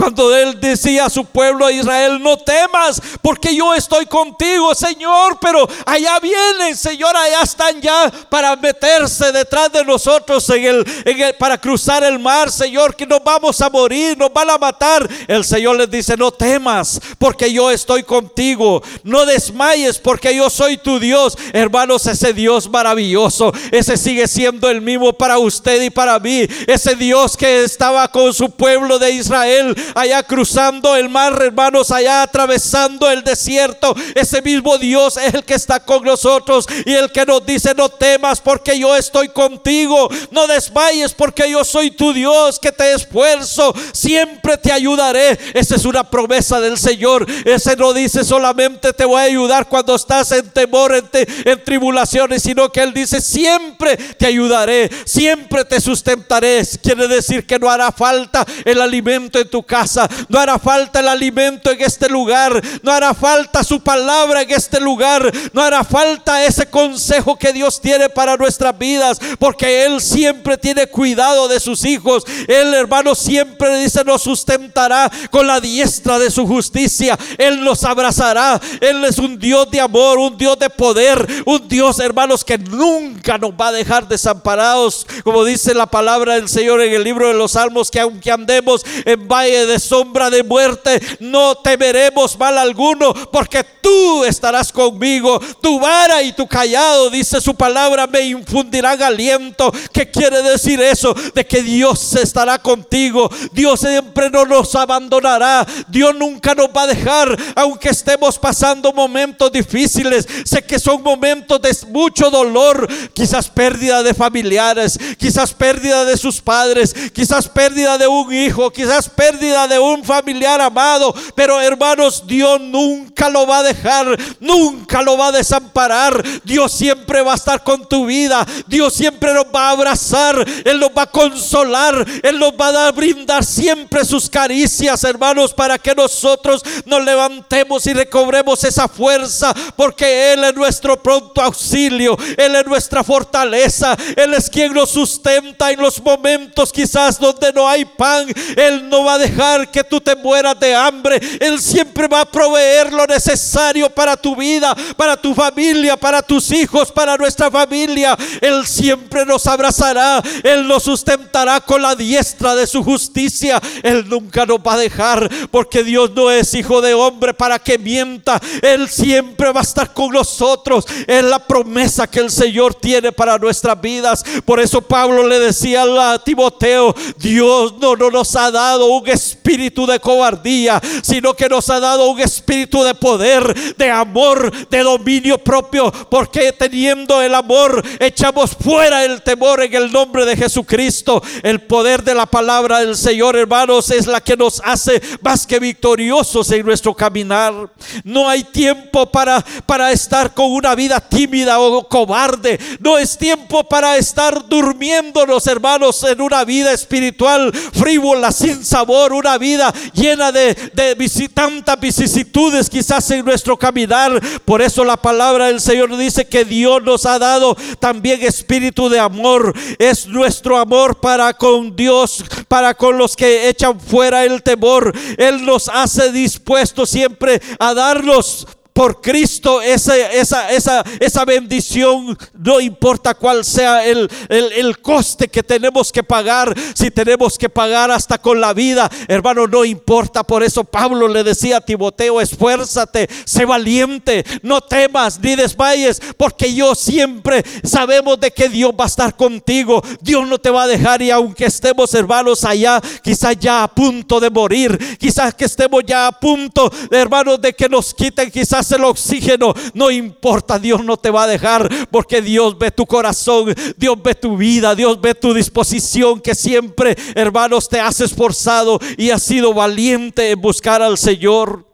Cuando 0.00 0.34
él 0.34 0.58
decía 0.58 1.04
a 1.04 1.10
su 1.10 1.26
pueblo 1.26 1.66
de 1.66 1.74
Israel, 1.74 2.22
no 2.22 2.38
temas, 2.38 3.02
porque 3.20 3.54
yo 3.54 3.74
estoy 3.74 4.06
contigo, 4.06 4.74
Señor, 4.74 5.36
pero 5.38 5.68
allá 5.84 6.18
vienen, 6.20 6.74
Señor, 6.74 7.14
allá 7.14 7.42
están 7.42 7.82
ya 7.82 8.10
para 8.30 8.56
meterse 8.56 9.30
detrás 9.30 9.70
de 9.70 9.84
nosotros 9.84 10.48
en 10.48 10.64
el, 10.64 11.02
en 11.04 11.20
el, 11.20 11.34
para 11.34 11.58
cruzar 11.58 12.02
el 12.02 12.18
mar, 12.18 12.50
Señor, 12.50 12.96
que 12.96 13.04
nos 13.04 13.22
vamos 13.22 13.60
a 13.60 13.68
morir, 13.68 14.16
nos 14.16 14.32
van 14.32 14.48
a 14.48 14.56
matar. 14.56 15.06
El 15.28 15.44
Señor 15.44 15.76
les 15.76 15.90
dice, 15.90 16.16
no 16.16 16.32
temas, 16.32 16.98
porque 17.18 17.52
yo 17.52 17.70
estoy 17.70 18.02
contigo. 18.02 18.82
No 19.04 19.26
desmayes, 19.26 19.98
porque 19.98 20.34
yo 20.34 20.48
soy 20.48 20.78
tu 20.78 20.98
Dios. 20.98 21.36
Hermanos, 21.52 22.06
ese 22.06 22.32
Dios 22.32 22.70
maravilloso, 22.70 23.52
ese 23.70 23.98
sigue 23.98 24.26
siendo 24.26 24.70
el 24.70 24.80
mismo 24.80 25.12
para 25.12 25.38
usted 25.38 25.82
y 25.82 25.90
para 25.90 26.18
mí. 26.18 26.48
Ese 26.66 26.94
Dios 26.94 27.36
que 27.36 27.64
estaba 27.64 28.08
con 28.08 28.32
su 28.32 28.50
pueblo 28.50 28.98
de 28.98 29.10
Israel 29.10 29.76
allá 29.94 30.22
cruzando 30.22 30.96
el 30.96 31.08
mar, 31.08 31.36
hermanos, 31.40 31.90
allá 31.90 32.22
atravesando 32.22 33.10
el 33.10 33.22
desierto. 33.22 33.94
Ese 34.14 34.42
mismo 34.42 34.78
Dios 34.78 35.16
es 35.16 35.34
el 35.34 35.44
que 35.44 35.54
está 35.54 35.80
con 35.80 36.04
nosotros 36.04 36.66
y 36.84 36.92
el 36.92 37.10
que 37.10 37.26
nos 37.26 37.44
dice, 37.44 37.74
no 37.74 37.88
temas 37.88 38.40
porque 38.40 38.78
yo 38.78 38.96
estoy 38.96 39.28
contigo, 39.28 40.08
no 40.30 40.46
desmayes 40.46 41.14
porque 41.14 41.50
yo 41.50 41.64
soy 41.64 41.90
tu 41.90 42.12
Dios 42.12 42.58
que 42.58 42.72
te 42.72 42.92
esfuerzo, 42.92 43.74
siempre 43.92 44.56
te 44.56 44.72
ayudaré. 44.72 45.38
Esa 45.54 45.76
es 45.76 45.84
una 45.84 46.08
promesa 46.08 46.60
del 46.60 46.78
Señor. 46.78 47.26
Ese 47.44 47.76
no 47.76 47.92
dice 47.92 48.24
solamente 48.24 48.92
te 48.92 49.04
voy 49.04 49.20
a 49.20 49.24
ayudar 49.24 49.68
cuando 49.68 49.94
estás 49.94 50.32
en 50.32 50.48
temor, 50.50 50.94
en, 50.94 51.08
en 51.44 51.64
tribulaciones, 51.64 52.42
sino 52.42 52.70
que 52.70 52.80
Él 52.80 52.92
dice, 52.92 53.20
siempre 53.20 53.96
te 53.96 54.26
ayudaré, 54.26 54.90
siempre 55.04 55.64
te 55.64 55.80
sustentaré. 55.80 56.62
Quiere 56.82 57.08
decir 57.08 57.46
que 57.46 57.58
no 57.58 57.70
hará 57.70 57.92
falta 57.92 58.46
el 58.64 58.80
alimento 58.80 59.38
en 59.38 59.48
tu 59.48 59.62
casa 59.62 59.79
no 60.28 60.38
hará 60.38 60.58
falta 60.58 61.00
el 61.00 61.08
alimento 61.08 61.70
en 61.70 61.80
este 61.80 62.08
lugar, 62.08 62.60
no 62.82 62.92
hará 62.92 63.14
falta 63.14 63.64
su 63.64 63.80
palabra 63.80 64.42
en 64.42 64.50
este 64.50 64.80
lugar, 64.80 65.30
no 65.52 65.62
hará 65.62 65.84
falta 65.84 66.44
ese 66.44 66.66
consejo 66.66 67.36
que 67.36 67.52
Dios 67.52 67.80
tiene 67.80 68.08
para 68.08 68.36
nuestras 68.36 68.76
vidas, 68.78 69.18
porque 69.38 69.84
Él 69.84 70.00
siempre 70.00 70.56
tiene 70.56 70.86
cuidado 70.86 71.48
de 71.48 71.60
sus 71.60 71.84
hijos. 71.84 72.24
Él, 72.48 72.74
hermano, 72.74 73.14
siempre 73.14 73.78
dice, 73.78 74.04
nos 74.04 74.22
sustentará 74.22 75.10
con 75.30 75.46
la 75.46 75.60
diestra 75.60 76.18
de 76.18 76.30
su 76.30 76.46
justicia. 76.46 77.18
Él 77.38 77.62
nos 77.64 77.84
abrazará. 77.84 78.60
Él 78.80 79.04
es 79.04 79.18
un 79.18 79.38
Dios 79.38 79.70
de 79.70 79.80
amor, 79.80 80.18
un 80.18 80.36
Dios 80.36 80.58
de 80.58 80.70
poder, 80.70 81.26
un 81.46 81.68
Dios, 81.68 81.98
hermanos, 81.98 82.44
que 82.44 82.58
nunca 82.58 83.38
nos 83.38 83.52
va 83.52 83.68
a 83.68 83.72
dejar 83.72 84.08
desamparados, 84.08 85.06
como 85.24 85.44
dice 85.44 85.74
la 85.74 85.86
palabra 85.86 86.34
del 86.34 86.48
Señor 86.48 86.80
en 86.82 86.92
el 86.92 87.04
libro 87.04 87.28
de 87.28 87.34
los 87.34 87.52
Salmos, 87.52 87.90
que 87.90 88.00
aunque 88.00 88.30
andemos 88.30 88.84
en 89.04 89.28
valle 89.28 89.59
de 89.66 89.78
sombra 89.78 90.30
de 90.30 90.42
muerte, 90.42 91.00
no 91.20 91.54
temeremos 91.56 92.38
mal 92.38 92.58
alguno, 92.58 93.12
porque 93.30 93.64
tú 93.80 94.24
estarás 94.24 94.72
conmigo. 94.72 95.40
Tu 95.60 95.78
vara 95.78 96.22
y 96.22 96.32
tu 96.32 96.46
callado, 96.46 97.10
dice 97.10 97.40
su 97.40 97.54
palabra, 97.54 98.06
me 98.06 98.20
infundirán 98.20 99.02
aliento. 99.02 99.72
¿Qué 99.92 100.10
quiere 100.10 100.42
decir 100.42 100.80
eso? 100.80 101.14
De 101.34 101.46
que 101.46 101.62
Dios 101.62 102.14
estará 102.14 102.58
contigo. 102.58 103.30
Dios 103.52 103.80
siempre 103.80 104.30
no 104.30 104.44
nos 104.44 104.74
abandonará. 104.74 105.66
Dios 105.88 106.14
nunca 106.14 106.54
nos 106.54 106.68
va 106.68 106.82
a 106.82 106.86
dejar, 106.88 107.36
aunque 107.56 107.90
estemos 107.90 108.38
pasando 108.38 108.92
momentos 108.92 109.50
difíciles. 109.52 110.26
Sé 110.44 110.62
que 110.62 110.78
son 110.78 111.02
momentos 111.02 111.60
de 111.60 111.70
mucho 111.88 112.30
dolor, 112.30 112.88
quizás 113.14 113.48
pérdida 113.48 114.02
de 114.02 114.14
familiares, 114.14 114.98
quizás 115.18 115.52
pérdida 115.52 116.04
de 116.04 116.16
sus 116.16 116.40
padres, 116.40 116.94
quizás 117.12 117.48
pérdida 117.48 117.98
de 117.98 118.06
un 118.06 118.32
hijo, 118.32 118.70
quizás 118.70 119.08
pérdida 119.08 119.40
de 119.50 119.78
un 119.78 120.04
familiar 120.04 120.60
amado. 120.60 121.14
Pero 121.34 121.60
hermanos, 121.60 122.24
Dios 122.26 122.60
nunca 122.60 123.28
lo 123.28 123.46
va 123.46 123.58
a 123.58 123.62
dejar, 123.62 124.18
nunca 124.38 125.02
lo 125.02 125.16
va 125.16 125.28
a 125.28 125.32
desamparar. 125.32 126.22
Dios 126.44 126.72
siempre 126.72 127.22
va 127.22 127.32
a 127.32 127.36
estar 127.36 127.62
con 127.62 127.86
tu 127.88 128.06
vida. 128.06 128.46
Dios 128.66 128.94
siempre 128.94 129.34
nos 129.34 129.46
va 129.46 129.68
a 129.68 129.70
abrazar, 129.70 130.44
Él 130.64 130.78
nos 130.78 130.90
va 130.90 131.02
a 131.02 131.10
consolar, 131.10 132.06
Él 132.22 132.38
nos 132.38 132.52
va 132.52 132.86
a 132.86 132.92
brindar 132.92 133.44
siempre 133.44 134.04
sus 134.04 134.28
caricias, 134.28 135.02
hermanos, 135.04 135.52
para 135.52 135.78
que 135.78 135.94
nosotros 135.94 136.62
nos 136.86 137.04
levantemos 137.04 137.86
y 137.86 137.92
recobremos 137.92 138.62
esa 138.64 138.88
fuerza, 138.88 139.52
porque 139.76 140.32
Él 140.32 140.44
es 140.44 140.54
nuestro 140.54 141.02
pronto 141.02 141.40
auxilio, 141.40 142.16
Él 142.36 142.56
es 142.56 142.66
nuestra 142.66 143.02
fortaleza, 143.02 143.96
Él 144.16 144.34
es 144.34 144.48
quien 144.48 144.72
nos 144.72 144.90
sustenta 144.90 145.70
en 145.70 145.80
los 145.80 146.02
momentos 146.02 146.72
quizás 146.72 147.18
donde 147.18 147.52
no 147.52 147.68
hay 147.68 147.84
pan, 147.84 148.26
Él 148.56 148.88
no 148.88 149.04
va 149.04 149.14
a 149.14 149.18
dejar 149.18 149.39
que 149.70 149.84
tú 149.84 150.00
te 150.00 150.14
mueras 150.16 150.58
de 150.58 150.74
hambre. 150.74 151.20
Él 151.40 151.60
siempre 151.60 152.08
va 152.08 152.22
a 152.22 152.30
proveer 152.30 152.92
lo 152.92 153.06
necesario 153.06 153.90
para 153.90 154.16
tu 154.16 154.36
vida, 154.36 154.74
para 154.96 155.16
tu 155.16 155.34
familia, 155.34 155.96
para 155.96 156.22
tus 156.22 156.50
hijos, 156.52 156.92
para 156.92 157.16
nuestra 157.16 157.50
familia. 157.50 158.16
Él 158.40 158.66
siempre 158.66 159.24
nos 159.24 159.46
abrazará. 159.46 160.22
Él 160.42 160.66
nos 160.66 160.82
sustentará 160.84 161.60
con 161.60 161.82
la 161.82 161.94
diestra 161.94 162.54
de 162.54 162.66
su 162.66 162.82
justicia. 162.82 163.60
Él 163.82 164.08
nunca 164.08 164.46
nos 164.46 164.58
va 164.58 164.74
a 164.74 164.78
dejar 164.78 165.28
porque 165.50 165.82
Dios 165.82 166.10
no 166.14 166.30
es 166.30 166.52
hijo 166.54 166.80
de 166.80 166.94
hombre 166.94 167.34
para 167.34 167.58
que 167.58 167.78
mienta. 167.78 168.40
Él 168.62 168.88
siempre 168.88 169.52
va 169.52 169.60
a 169.60 169.64
estar 169.64 169.92
con 169.92 170.12
nosotros. 170.12 170.84
Es 171.06 171.24
la 171.24 171.38
promesa 171.38 172.06
que 172.06 172.20
el 172.20 172.30
Señor 172.30 172.74
tiene 172.74 173.12
para 173.12 173.38
nuestras 173.38 173.80
vidas. 173.80 174.24
Por 174.44 174.60
eso 174.60 174.80
Pablo 174.82 175.26
le 175.26 175.38
decía 175.38 175.82
a 175.82 176.18
Timoteo, 176.22 176.94
Dios 177.16 177.74
no, 177.78 177.96
no 177.96 178.10
nos 178.10 178.36
ha 178.36 178.50
dado 178.50 178.86
un 178.86 179.06
espíritu 179.30 179.86
de 179.86 180.00
cobardía, 180.00 180.80
sino 181.02 181.34
que 181.34 181.48
nos 181.48 181.70
ha 181.70 181.80
dado 181.80 182.10
un 182.10 182.20
espíritu 182.20 182.82
de 182.82 182.94
poder, 182.94 183.76
de 183.76 183.90
amor, 183.90 184.68
de 184.68 184.82
dominio 184.82 185.38
propio, 185.38 185.92
porque 186.10 186.52
teniendo 186.52 187.22
el 187.22 187.34
amor 187.34 187.82
echamos 187.98 188.56
fuera 188.58 189.04
el 189.04 189.22
temor 189.22 189.62
en 189.62 189.74
el 189.74 189.92
nombre 189.92 190.24
de 190.24 190.36
Jesucristo. 190.36 191.22
El 191.42 191.60
poder 191.62 192.02
de 192.02 192.14
la 192.14 192.26
palabra 192.26 192.80
del 192.80 192.96
Señor, 192.96 193.36
hermanos, 193.36 193.90
es 193.90 194.06
la 194.06 194.20
que 194.20 194.36
nos 194.36 194.60
hace 194.64 195.00
más 195.22 195.46
que 195.46 195.58
victoriosos 195.58 196.50
en 196.50 196.66
nuestro 196.66 196.94
caminar. 196.94 197.70
No 198.04 198.28
hay 198.28 198.44
tiempo 198.44 199.06
para, 199.10 199.44
para 199.66 199.92
estar 199.92 200.34
con 200.34 200.52
una 200.52 200.74
vida 200.74 201.00
tímida 201.00 201.60
o 201.60 201.88
cobarde. 201.88 202.58
No 202.80 202.98
es 202.98 203.16
tiempo 203.16 203.64
para 203.64 203.96
estar 203.96 204.48
durmiéndonos, 204.48 205.46
hermanos, 205.46 206.02
en 206.04 206.20
una 206.20 206.44
vida 206.44 206.72
espiritual 206.72 207.52
frívola, 207.52 208.32
sin 208.32 208.64
sabor, 208.64 209.12
una 209.20 209.38
vida 209.38 209.72
llena 209.92 210.32
de, 210.32 210.54
de 210.74 211.28
tantas 211.32 211.78
vicisitudes 211.78 212.68
quizás 212.68 213.10
en 213.10 213.24
nuestro 213.24 213.56
caminar. 213.58 214.20
Por 214.44 214.62
eso 214.62 214.84
la 214.84 214.96
palabra 214.96 215.46
del 215.46 215.60
Señor 215.60 215.96
dice 215.96 216.26
que 216.26 216.44
Dios 216.44 216.82
nos 216.82 217.06
ha 217.06 217.18
dado 217.18 217.56
también 217.78 218.22
espíritu 218.22 218.88
de 218.88 218.98
amor. 218.98 219.54
Es 219.78 220.06
nuestro 220.06 220.58
amor 220.58 221.00
para 221.00 221.34
con 221.34 221.76
Dios, 221.76 222.24
para 222.48 222.74
con 222.74 222.98
los 222.98 223.16
que 223.16 223.48
echan 223.48 223.78
fuera 223.78 224.24
el 224.24 224.42
temor. 224.42 224.92
Él 225.16 225.44
nos 225.44 225.68
hace 225.68 226.12
dispuestos 226.12 226.90
siempre 226.90 227.40
a 227.58 227.74
darnos 227.74 228.46
por 228.80 229.02
Cristo 229.02 229.60
esa, 229.60 229.94
esa, 229.94 230.50
esa, 230.50 230.82
esa 231.00 231.26
bendición, 231.26 232.16
no 232.32 232.62
importa 232.62 233.12
cuál 233.12 233.44
sea 233.44 233.86
el, 233.86 234.08
el, 234.30 234.52
el, 234.52 234.78
coste 234.78 235.28
que 235.28 235.42
tenemos 235.42 235.92
que 235.92 236.02
pagar, 236.02 236.54
si 236.72 236.90
tenemos 236.90 237.36
que 237.36 237.50
pagar 237.50 237.90
hasta 237.90 238.16
con 238.16 238.40
la 238.40 238.54
vida, 238.54 238.90
hermano, 239.06 239.46
no 239.46 239.66
importa. 239.66 240.24
Por 240.24 240.42
eso 240.42 240.64
Pablo 240.64 241.08
le 241.08 241.22
decía 241.22 241.58
a 241.58 241.60
Timoteo, 241.60 242.22
esfuérzate, 242.22 243.06
sé 243.26 243.44
valiente, 243.44 244.24
no 244.42 244.62
temas 244.62 245.20
ni 245.20 245.36
desmayes, 245.36 246.00
porque 246.16 246.54
yo 246.54 246.74
siempre 246.74 247.44
sabemos 247.62 248.18
de 248.18 248.30
que 248.30 248.48
Dios 248.48 248.72
va 248.72 248.84
a 248.84 248.86
estar 248.86 249.14
contigo, 249.14 249.82
Dios 250.00 250.26
no 250.26 250.38
te 250.38 250.48
va 250.48 250.62
a 250.62 250.66
dejar 250.66 251.02
y 251.02 251.10
aunque 251.10 251.44
estemos 251.44 251.92
hermanos 251.92 252.44
allá, 252.44 252.80
quizás 253.02 253.38
ya 253.38 253.62
a 253.62 253.68
punto 253.68 254.18
de 254.20 254.30
morir, 254.30 254.96
quizás 254.98 255.34
que 255.34 255.44
estemos 255.44 255.82
ya 255.86 256.06
a 256.06 256.12
punto, 256.12 256.72
hermanos, 256.90 257.42
de 257.42 257.52
que 257.52 257.68
nos 257.68 257.92
quiten 257.92 258.30
quizás 258.30 258.69
el 258.72 258.84
oxígeno, 258.84 259.54
no 259.74 259.90
importa, 259.90 260.58
Dios 260.58 260.84
no 260.84 260.96
te 260.96 261.10
va 261.10 261.24
a 261.24 261.26
dejar 261.26 261.68
porque 261.90 262.22
Dios 262.22 262.58
ve 262.58 262.70
tu 262.70 262.86
corazón, 262.86 263.54
Dios 263.76 263.96
ve 264.02 264.14
tu 264.14 264.36
vida, 264.36 264.74
Dios 264.74 265.00
ve 265.00 265.14
tu 265.14 265.34
disposición 265.34 266.20
que 266.20 266.34
siempre, 266.34 266.96
hermanos, 267.14 267.68
te 267.68 267.80
has 267.80 268.00
esforzado 268.00 268.78
y 268.96 269.10
has 269.10 269.22
sido 269.22 269.52
valiente 269.54 270.30
en 270.30 270.40
buscar 270.40 270.82
al 270.82 270.98
Señor. 270.98 271.66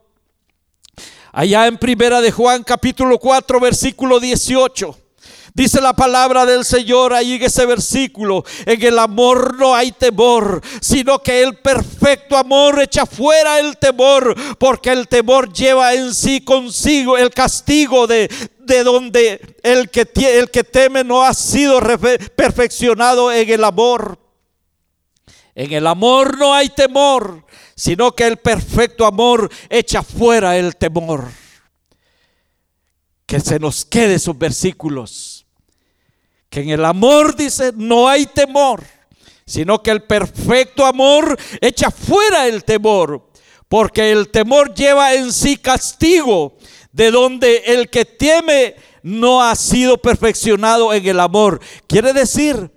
Allá 1.32 1.66
en 1.66 1.76
Primera 1.76 2.20
de 2.20 2.32
Juan 2.32 2.62
capítulo 2.62 3.18
4 3.18 3.61
versículo 3.61 4.18
18. 4.20 5.06
Dice 5.57 5.81
la 5.81 5.95
palabra 5.95 6.45
del 6.45 6.66
Señor 6.66 7.14
ahí 7.14 7.33
en 7.33 7.42
ese 7.45 7.64
versículo, 7.64 8.45
en 8.66 8.83
el 8.83 8.99
amor 8.99 9.57
no 9.57 9.75
hay 9.75 9.90
temor, 9.90 10.61
sino 10.83 11.23
que 11.23 11.42
el 11.42 11.57
perfecto 11.57 12.37
amor 12.37 12.79
echa 12.79 13.07
fuera 13.07 13.59
el 13.59 13.79
temor, 13.79 14.37
porque 14.59 14.92
el 14.92 15.09
temor 15.09 15.51
lleva 15.51 15.95
en 15.95 16.12
sí 16.12 16.42
consigo 16.42 17.16
el 17.16 17.31
castigo 17.31 18.07
de, 18.07 18.29
de 18.59 18.85
donde 18.85 19.57
el 19.62 19.88
que, 19.88 20.07
el 20.38 20.51
que 20.51 20.62
teme 20.62 21.03
no 21.03 21.23
ha 21.23 21.33
sido 21.33 21.81
perfeccionado 22.37 23.33
en 23.33 23.49
el 23.49 23.64
amor. 23.64 24.19
En 25.55 25.73
el 25.73 25.87
amor 25.87 26.37
no 26.37 26.53
hay 26.53 26.69
temor, 26.69 27.47
sino 27.75 28.12
que 28.12 28.27
el 28.27 28.37
perfecto 28.37 29.07
amor 29.07 29.51
echa 29.71 30.03
fuera 30.03 30.59
el 30.59 30.77
temor. 30.77 31.31
Que 33.25 33.40
se 33.40 33.59
nos 33.59 33.87
quede 33.87 34.16
esos 34.16 34.37
versículos. 34.37 35.36
Que 36.48 36.61
en 36.61 36.70
el 36.70 36.85
amor 36.85 37.37
dice 37.37 37.72
no 37.74 38.09
hay 38.09 38.26
temor, 38.26 38.85
sino 39.44 39.82
que 39.82 39.90
el 39.90 40.02
perfecto 40.02 40.85
amor 40.85 41.38
echa 41.61 41.90
fuera 41.90 42.46
el 42.46 42.64
temor. 42.64 43.30
Porque 43.68 44.12
el 44.12 44.28
temor 44.28 44.74
lleva 44.74 45.14
en 45.14 45.32
sí 45.32 45.56
castigo, 45.56 46.56
de 46.92 47.11
donde 47.11 47.59
el 47.66 47.90
que 47.90 48.04
teme 48.04 48.76
no 49.02 49.42
ha 49.42 49.54
sido 49.54 49.98
perfeccionado 49.98 50.94
en 50.94 51.06
el 51.06 51.20
amor. 51.20 51.61
Quiere 51.87 52.12
decir 52.12 52.70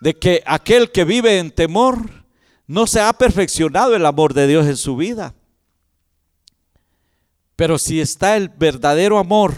de 0.00 0.14
que 0.14 0.42
aquel 0.46 0.92
que 0.92 1.04
vive 1.04 1.38
en 1.38 1.50
temor 1.50 2.24
no 2.66 2.86
se 2.86 3.00
ha 3.00 3.12
perfeccionado 3.12 3.94
el 3.94 4.04
amor 4.04 4.34
de 4.34 4.46
Dios 4.46 4.66
en 4.66 4.76
su 4.76 4.96
vida. 4.96 5.34
Pero 7.56 7.78
si 7.78 8.00
está 8.00 8.36
el 8.36 8.48
verdadero 8.48 9.18
amor, 9.18 9.54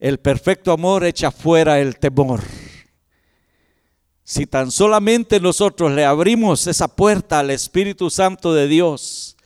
el 0.00 0.18
perfecto 0.18 0.72
amor 0.72 1.04
echa 1.04 1.30
fuera 1.30 1.80
el 1.80 1.98
temor. 1.98 2.42
Si 4.24 4.46
tan 4.46 4.70
solamente 4.70 5.38
nosotros 5.38 5.92
le 5.92 6.04
abrimos 6.04 6.66
esa 6.66 6.88
puerta 6.88 7.38
al 7.38 7.50
Espíritu 7.50 8.10
Santo 8.10 8.52
de 8.52 8.66
Dios, 8.66 9.36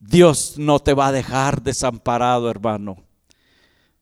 Dios 0.00 0.54
no 0.56 0.80
te 0.80 0.94
va 0.94 1.08
a 1.08 1.12
dejar 1.12 1.62
desamparado, 1.62 2.50
hermano. 2.50 2.96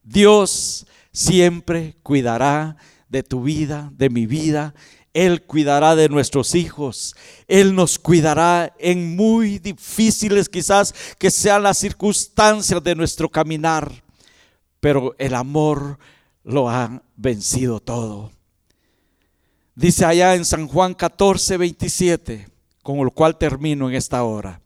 Dios 0.02 0.86
siempre 1.12 1.96
cuidará 2.02 2.76
de 3.08 3.22
tu 3.22 3.42
vida, 3.42 3.90
de 3.92 4.10
mi 4.10 4.26
vida. 4.26 4.74
Él 5.12 5.42
cuidará 5.42 5.94
de 5.94 6.08
nuestros 6.08 6.54
hijos. 6.54 7.14
Él 7.46 7.74
nos 7.74 7.98
cuidará 7.98 8.74
en 8.78 9.14
muy 9.14 9.58
difíciles 9.58 10.48
quizás 10.48 10.94
que 11.18 11.30
sean 11.30 11.62
las 11.62 11.78
circunstancias 11.78 12.82
de 12.82 12.94
nuestro 12.94 13.28
caminar. 13.28 14.03
Pero 14.84 15.14
el 15.16 15.34
amor 15.34 15.98
lo 16.42 16.68
ha 16.68 17.02
vencido 17.16 17.80
todo. 17.80 18.30
Dice 19.74 20.04
allá 20.04 20.34
en 20.34 20.44
San 20.44 20.68
Juan 20.68 20.92
14, 20.92 21.56
27, 21.56 22.50
con 22.82 22.98
el 22.98 23.10
cual 23.10 23.38
termino 23.38 23.88
en 23.88 23.94
esta 23.94 24.22
hora. 24.24 24.60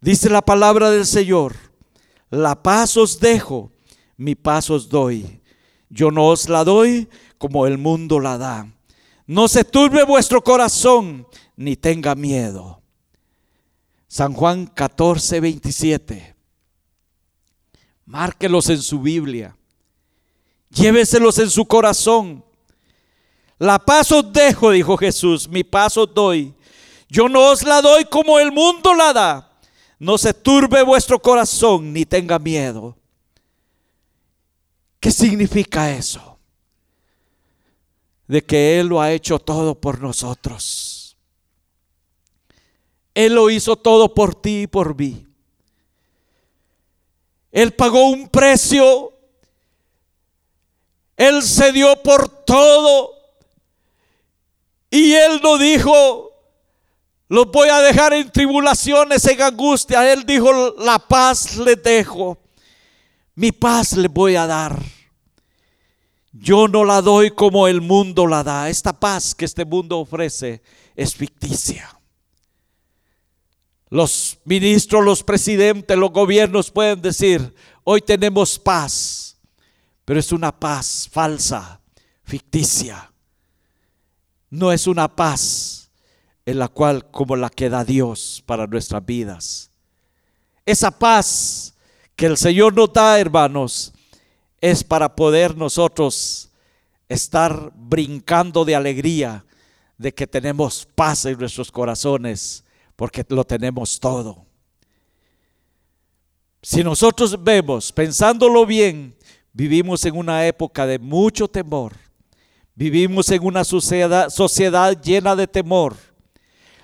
Dice 0.00 0.30
la 0.30 0.40
palabra 0.40 0.88
del 0.88 1.04
Señor, 1.04 1.54
la 2.30 2.62
paz 2.62 2.96
os 2.96 3.20
dejo, 3.20 3.70
mi 4.16 4.34
paz 4.34 4.70
os 4.70 4.88
doy. 4.88 5.42
Yo 5.90 6.10
no 6.10 6.28
os 6.28 6.48
la 6.48 6.64
doy 6.64 7.06
como 7.36 7.66
el 7.66 7.76
mundo 7.76 8.18
la 8.18 8.38
da. 8.38 8.72
No 9.26 9.46
se 9.46 9.64
turbe 9.64 10.04
vuestro 10.04 10.42
corazón, 10.42 11.26
ni 11.54 11.76
tenga 11.76 12.14
miedo. 12.14 12.80
San 14.08 14.32
Juan 14.32 14.64
14, 14.68 15.40
27. 15.40 16.33
Márquelos 18.06 18.68
en 18.68 18.82
su 18.82 19.00
Biblia. 19.00 19.56
Lléveselos 20.70 21.38
en 21.38 21.50
su 21.50 21.64
corazón. 21.64 22.44
La 23.58 23.78
paz 23.78 24.10
os 24.12 24.32
dejo, 24.32 24.70
dijo 24.70 24.96
Jesús, 24.96 25.48
mi 25.48 25.64
paz 25.64 25.96
os 25.96 26.12
doy. 26.12 26.54
Yo 27.08 27.28
no 27.28 27.50
os 27.50 27.62
la 27.62 27.80
doy 27.80 28.04
como 28.04 28.38
el 28.38 28.50
mundo 28.52 28.92
la 28.94 29.12
da. 29.12 29.58
No 29.98 30.18
se 30.18 30.34
turbe 30.34 30.82
vuestro 30.82 31.18
corazón 31.18 31.92
ni 31.92 32.04
tenga 32.04 32.38
miedo. 32.38 32.96
¿Qué 34.98 35.10
significa 35.10 35.92
eso? 35.92 36.38
De 38.26 38.42
que 38.42 38.80
Él 38.80 38.88
lo 38.88 39.00
ha 39.00 39.12
hecho 39.12 39.38
todo 39.38 39.80
por 39.80 40.00
nosotros. 40.00 41.16
Él 43.14 43.34
lo 43.34 43.48
hizo 43.48 43.76
todo 43.76 44.12
por 44.12 44.34
ti 44.34 44.62
y 44.62 44.66
por 44.66 44.98
mí. 44.98 45.24
Él 47.54 47.72
pagó 47.72 48.08
un 48.08 48.28
precio. 48.28 49.12
Él 51.16 51.40
se 51.44 51.70
dio 51.70 52.02
por 52.02 52.28
todo. 52.44 53.12
Y 54.90 55.12
Él 55.12 55.40
no 55.40 55.56
dijo, 55.56 56.32
los 57.28 57.46
voy 57.52 57.68
a 57.68 57.78
dejar 57.78 58.12
en 58.12 58.28
tribulaciones, 58.32 59.24
en 59.26 59.40
angustia. 59.40 60.12
Él 60.12 60.26
dijo, 60.26 60.74
la 60.78 60.98
paz 60.98 61.56
les 61.56 61.80
dejo. 61.80 62.36
Mi 63.36 63.52
paz 63.52 63.92
les 63.92 64.12
voy 64.12 64.34
a 64.34 64.48
dar. 64.48 64.76
Yo 66.32 66.66
no 66.66 66.84
la 66.84 67.00
doy 67.02 67.30
como 67.30 67.68
el 67.68 67.80
mundo 67.80 68.26
la 68.26 68.42
da. 68.42 68.68
Esta 68.68 68.98
paz 68.98 69.32
que 69.32 69.44
este 69.44 69.64
mundo 69.64 70.00
ofrece 70.00 70.60
es 70.96 71.14
ficticia. 71.14 71.93
Los 73.94 74.38
ministros, 74.44 75.04
los 75.04 75.22
presidentes, 75.22 75.96
los 75.96 76.10
gobiernos 76.10 76.70
pueden 76.70 77.00
decir, 77.00 77.54
hoy 77.84 78.00
tenemos 78.00 78.58
paz, 78.58 79.36
pero 80.04 80.18
es 80.18 80.32
una 80.32 80.50
paz 80.50 81.08
falsa, 81.10 81.80
ficticia 82.24 83.10
no 84.54 84.70
es 84.70 84.86
una 84.86 85.08
paz 85.14 85.90
en 86.46 86.58
la 86.58 86.68
cual 86.68 87.10
como 87.10 87.34
la 87.34 87.50
que 87.50 87.68
da 87.68 87.84
Dios 87.84 88.42
para 88.46 88.66
nuestras 88.66 89.04
vidas. 89.04 89.70
Esa 90.64 90.90
paz 90.92 91.74
que 92.14 92.26
el 92.26 92.36
Señor 92.36 92.74
nos 92.74 92.92
da, 92.92 93.18
hermanos, 93.18 93.92
es 94.60 94.84
para 94.84 95.14
poder 95.16 95.56
nosotros 95.56 96.50
estar 97.08 97.72
brincando 97.74 98.64
de 98.64 98.76
alegría 98.76 99.44
de 99.98 100.14
que 100.14 100.26
tenemos 100.26 100.86
paz 100.94 101.24
en 101.24 101.38
nuestros 101.38 101.72
corazones, 101.72 102.63
porque 102.96 103.24
lo 103.28 103.44
tenemos 103.44 103.98
todo. 103.98 104.46
Si 106.62 106.82
nosotros 106.82 107.42
vemos, 107.42 107.92
pensándolo 107.92 108.64
bien, 108.64 109.16
vivimos 109.52 110.04
en 110.04 110.16
una 110.16 110.46
época 110.46 110.86
de 110.86 110.98
mucho 110.98 111.46
temor, 111.48 111.94
Vivimos 112.74 113.30
en 113.30 113.44
una 113.44 113.62
sociedad, 113.64 115.00
llena 115.00 115.36
de 115.36 115.46
temor. 115.46 115.96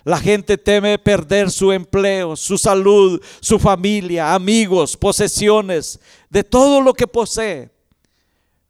La 0.05 0.19
gente 0.19 0.57
teme 0.57 0.99
perder 0.99 1.51
su 1.51 1.73
empleo, 1.73 2.37
su 2.37 2.57
salud, 2.57 3.21
su 3.41 3.59
familia, 3.59 4.35
amigos, 4.35 4.97
posesiones, 4.97 6.01
de 6.31 6.45
todo 6.45 6.81
lo 6.81 6.95
que 6.95 7.07
posee. 7.07 7.71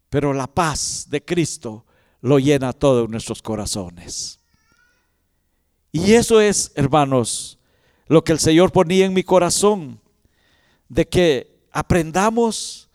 Pero 0.08 0.32
la 0.32 0.46
paz 0.46 1.06
de 1.08 1.22
Cristo 1.22 1.84
lo 2.20 2.38
llena 2.38 2.72
todo 2.72 3.04
en 3.04 3.10
nuestros 3.10 3.42
corazones. 3.42 4.39
Y 5.92 6.14
eso 6.14 6.40
es, 6.40 6.72
hermanos, 6.74 7.58
lo 8.06 8.22
que 8.24 8.32
el 8.32 8.38
Señor 8.38 8.72
ponía 8.72 9.06
en 9.06 9.14
mi 9.14 9.22
corazón, 9.22 10.00
de 10.88 11.08
que 11.08 11.60
aprendamos 11.70 12.90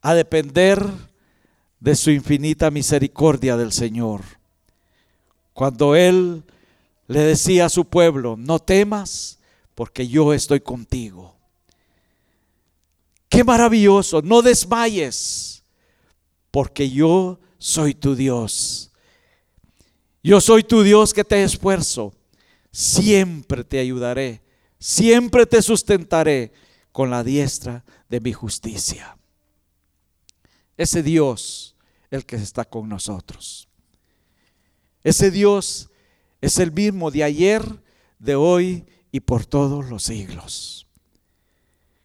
a 0.00 0.14
depender 0.14 0.82
de 1.78 1.94
su 1.94 2.10
infinita 2.10 2.70
misericordia 2.70 3.56
del 3.56 3.72
Señor. 3.72 4.22
Cuando 5.52 5.94
Él 5.94 6.44
le 7.06 7.20
decía 7.20 7.66
a 7.66 7.70
su 7.70 7.86
pueblo, 7.86 8.36
no 8.38 8.58
temas 8.58 9.38
porque 9.74 10.06
yo 10.06 10.32
estoy 10.32 10.60
contigo. 10.60 11.36
Qué 13.28 13.44
maravilloso, 13.44 14.22
no 14.22 14.42
desmayes 14.42 15.62
porque 16.50 16.90
yo 16.90 17.38
soy 17.58 17.94
tu 17.94 18.14
Dios. 18.14 18.89
Yo 20.22 20.40
soy 20.40 20.62
tu 20.62 20.82
Dios 20.82 21.14
que 21.14 21.24
te 21.24 21.42
esfuerzo. 21.42 22.14
Siempre 22.72 23.64
te 23.64 23.78
ayudaré, 23.78 24.42
siempre 24.78 25.46
te 25.46 25.60
sustentaré 25.60 26.52
con 26.92 27.10
la 27.10 27.24
diestra 27.24 27.84
de 28.08 28.20
mi 28.20 28.32
justicia. 28.32 29.16
Ese 30.76 31.02
Dios 31.02 31.74
el 32.10 32.26
que 32.26 32.36
está 32.36 32.64
con 32.64 32.88
nosotros. 32.88 33.68
Ese 35.02 35.30
Dios 35.30 35.90
es 36.40 36.58
el 36.58 36.72
mismo 36.72 37.10
de 37.10 37.24
ayer, 37.24 37.62
de 38.18 38.34
hoy 38.34 38.86
y 39.12 39.20
por 39.20 39.46
todos 39.46 39.88
los 39.88 40.04
siglos. 40.04 40.86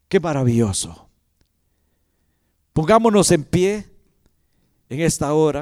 Qué 0.07 0.19
maravilloso. 0.19 1.09
Pongámonos 2.73 3.31
en 3.31 3.43
pie 3.43 3.89
en 4.89 5.01
esta 5.01 5.33
hora. 5.33 5.53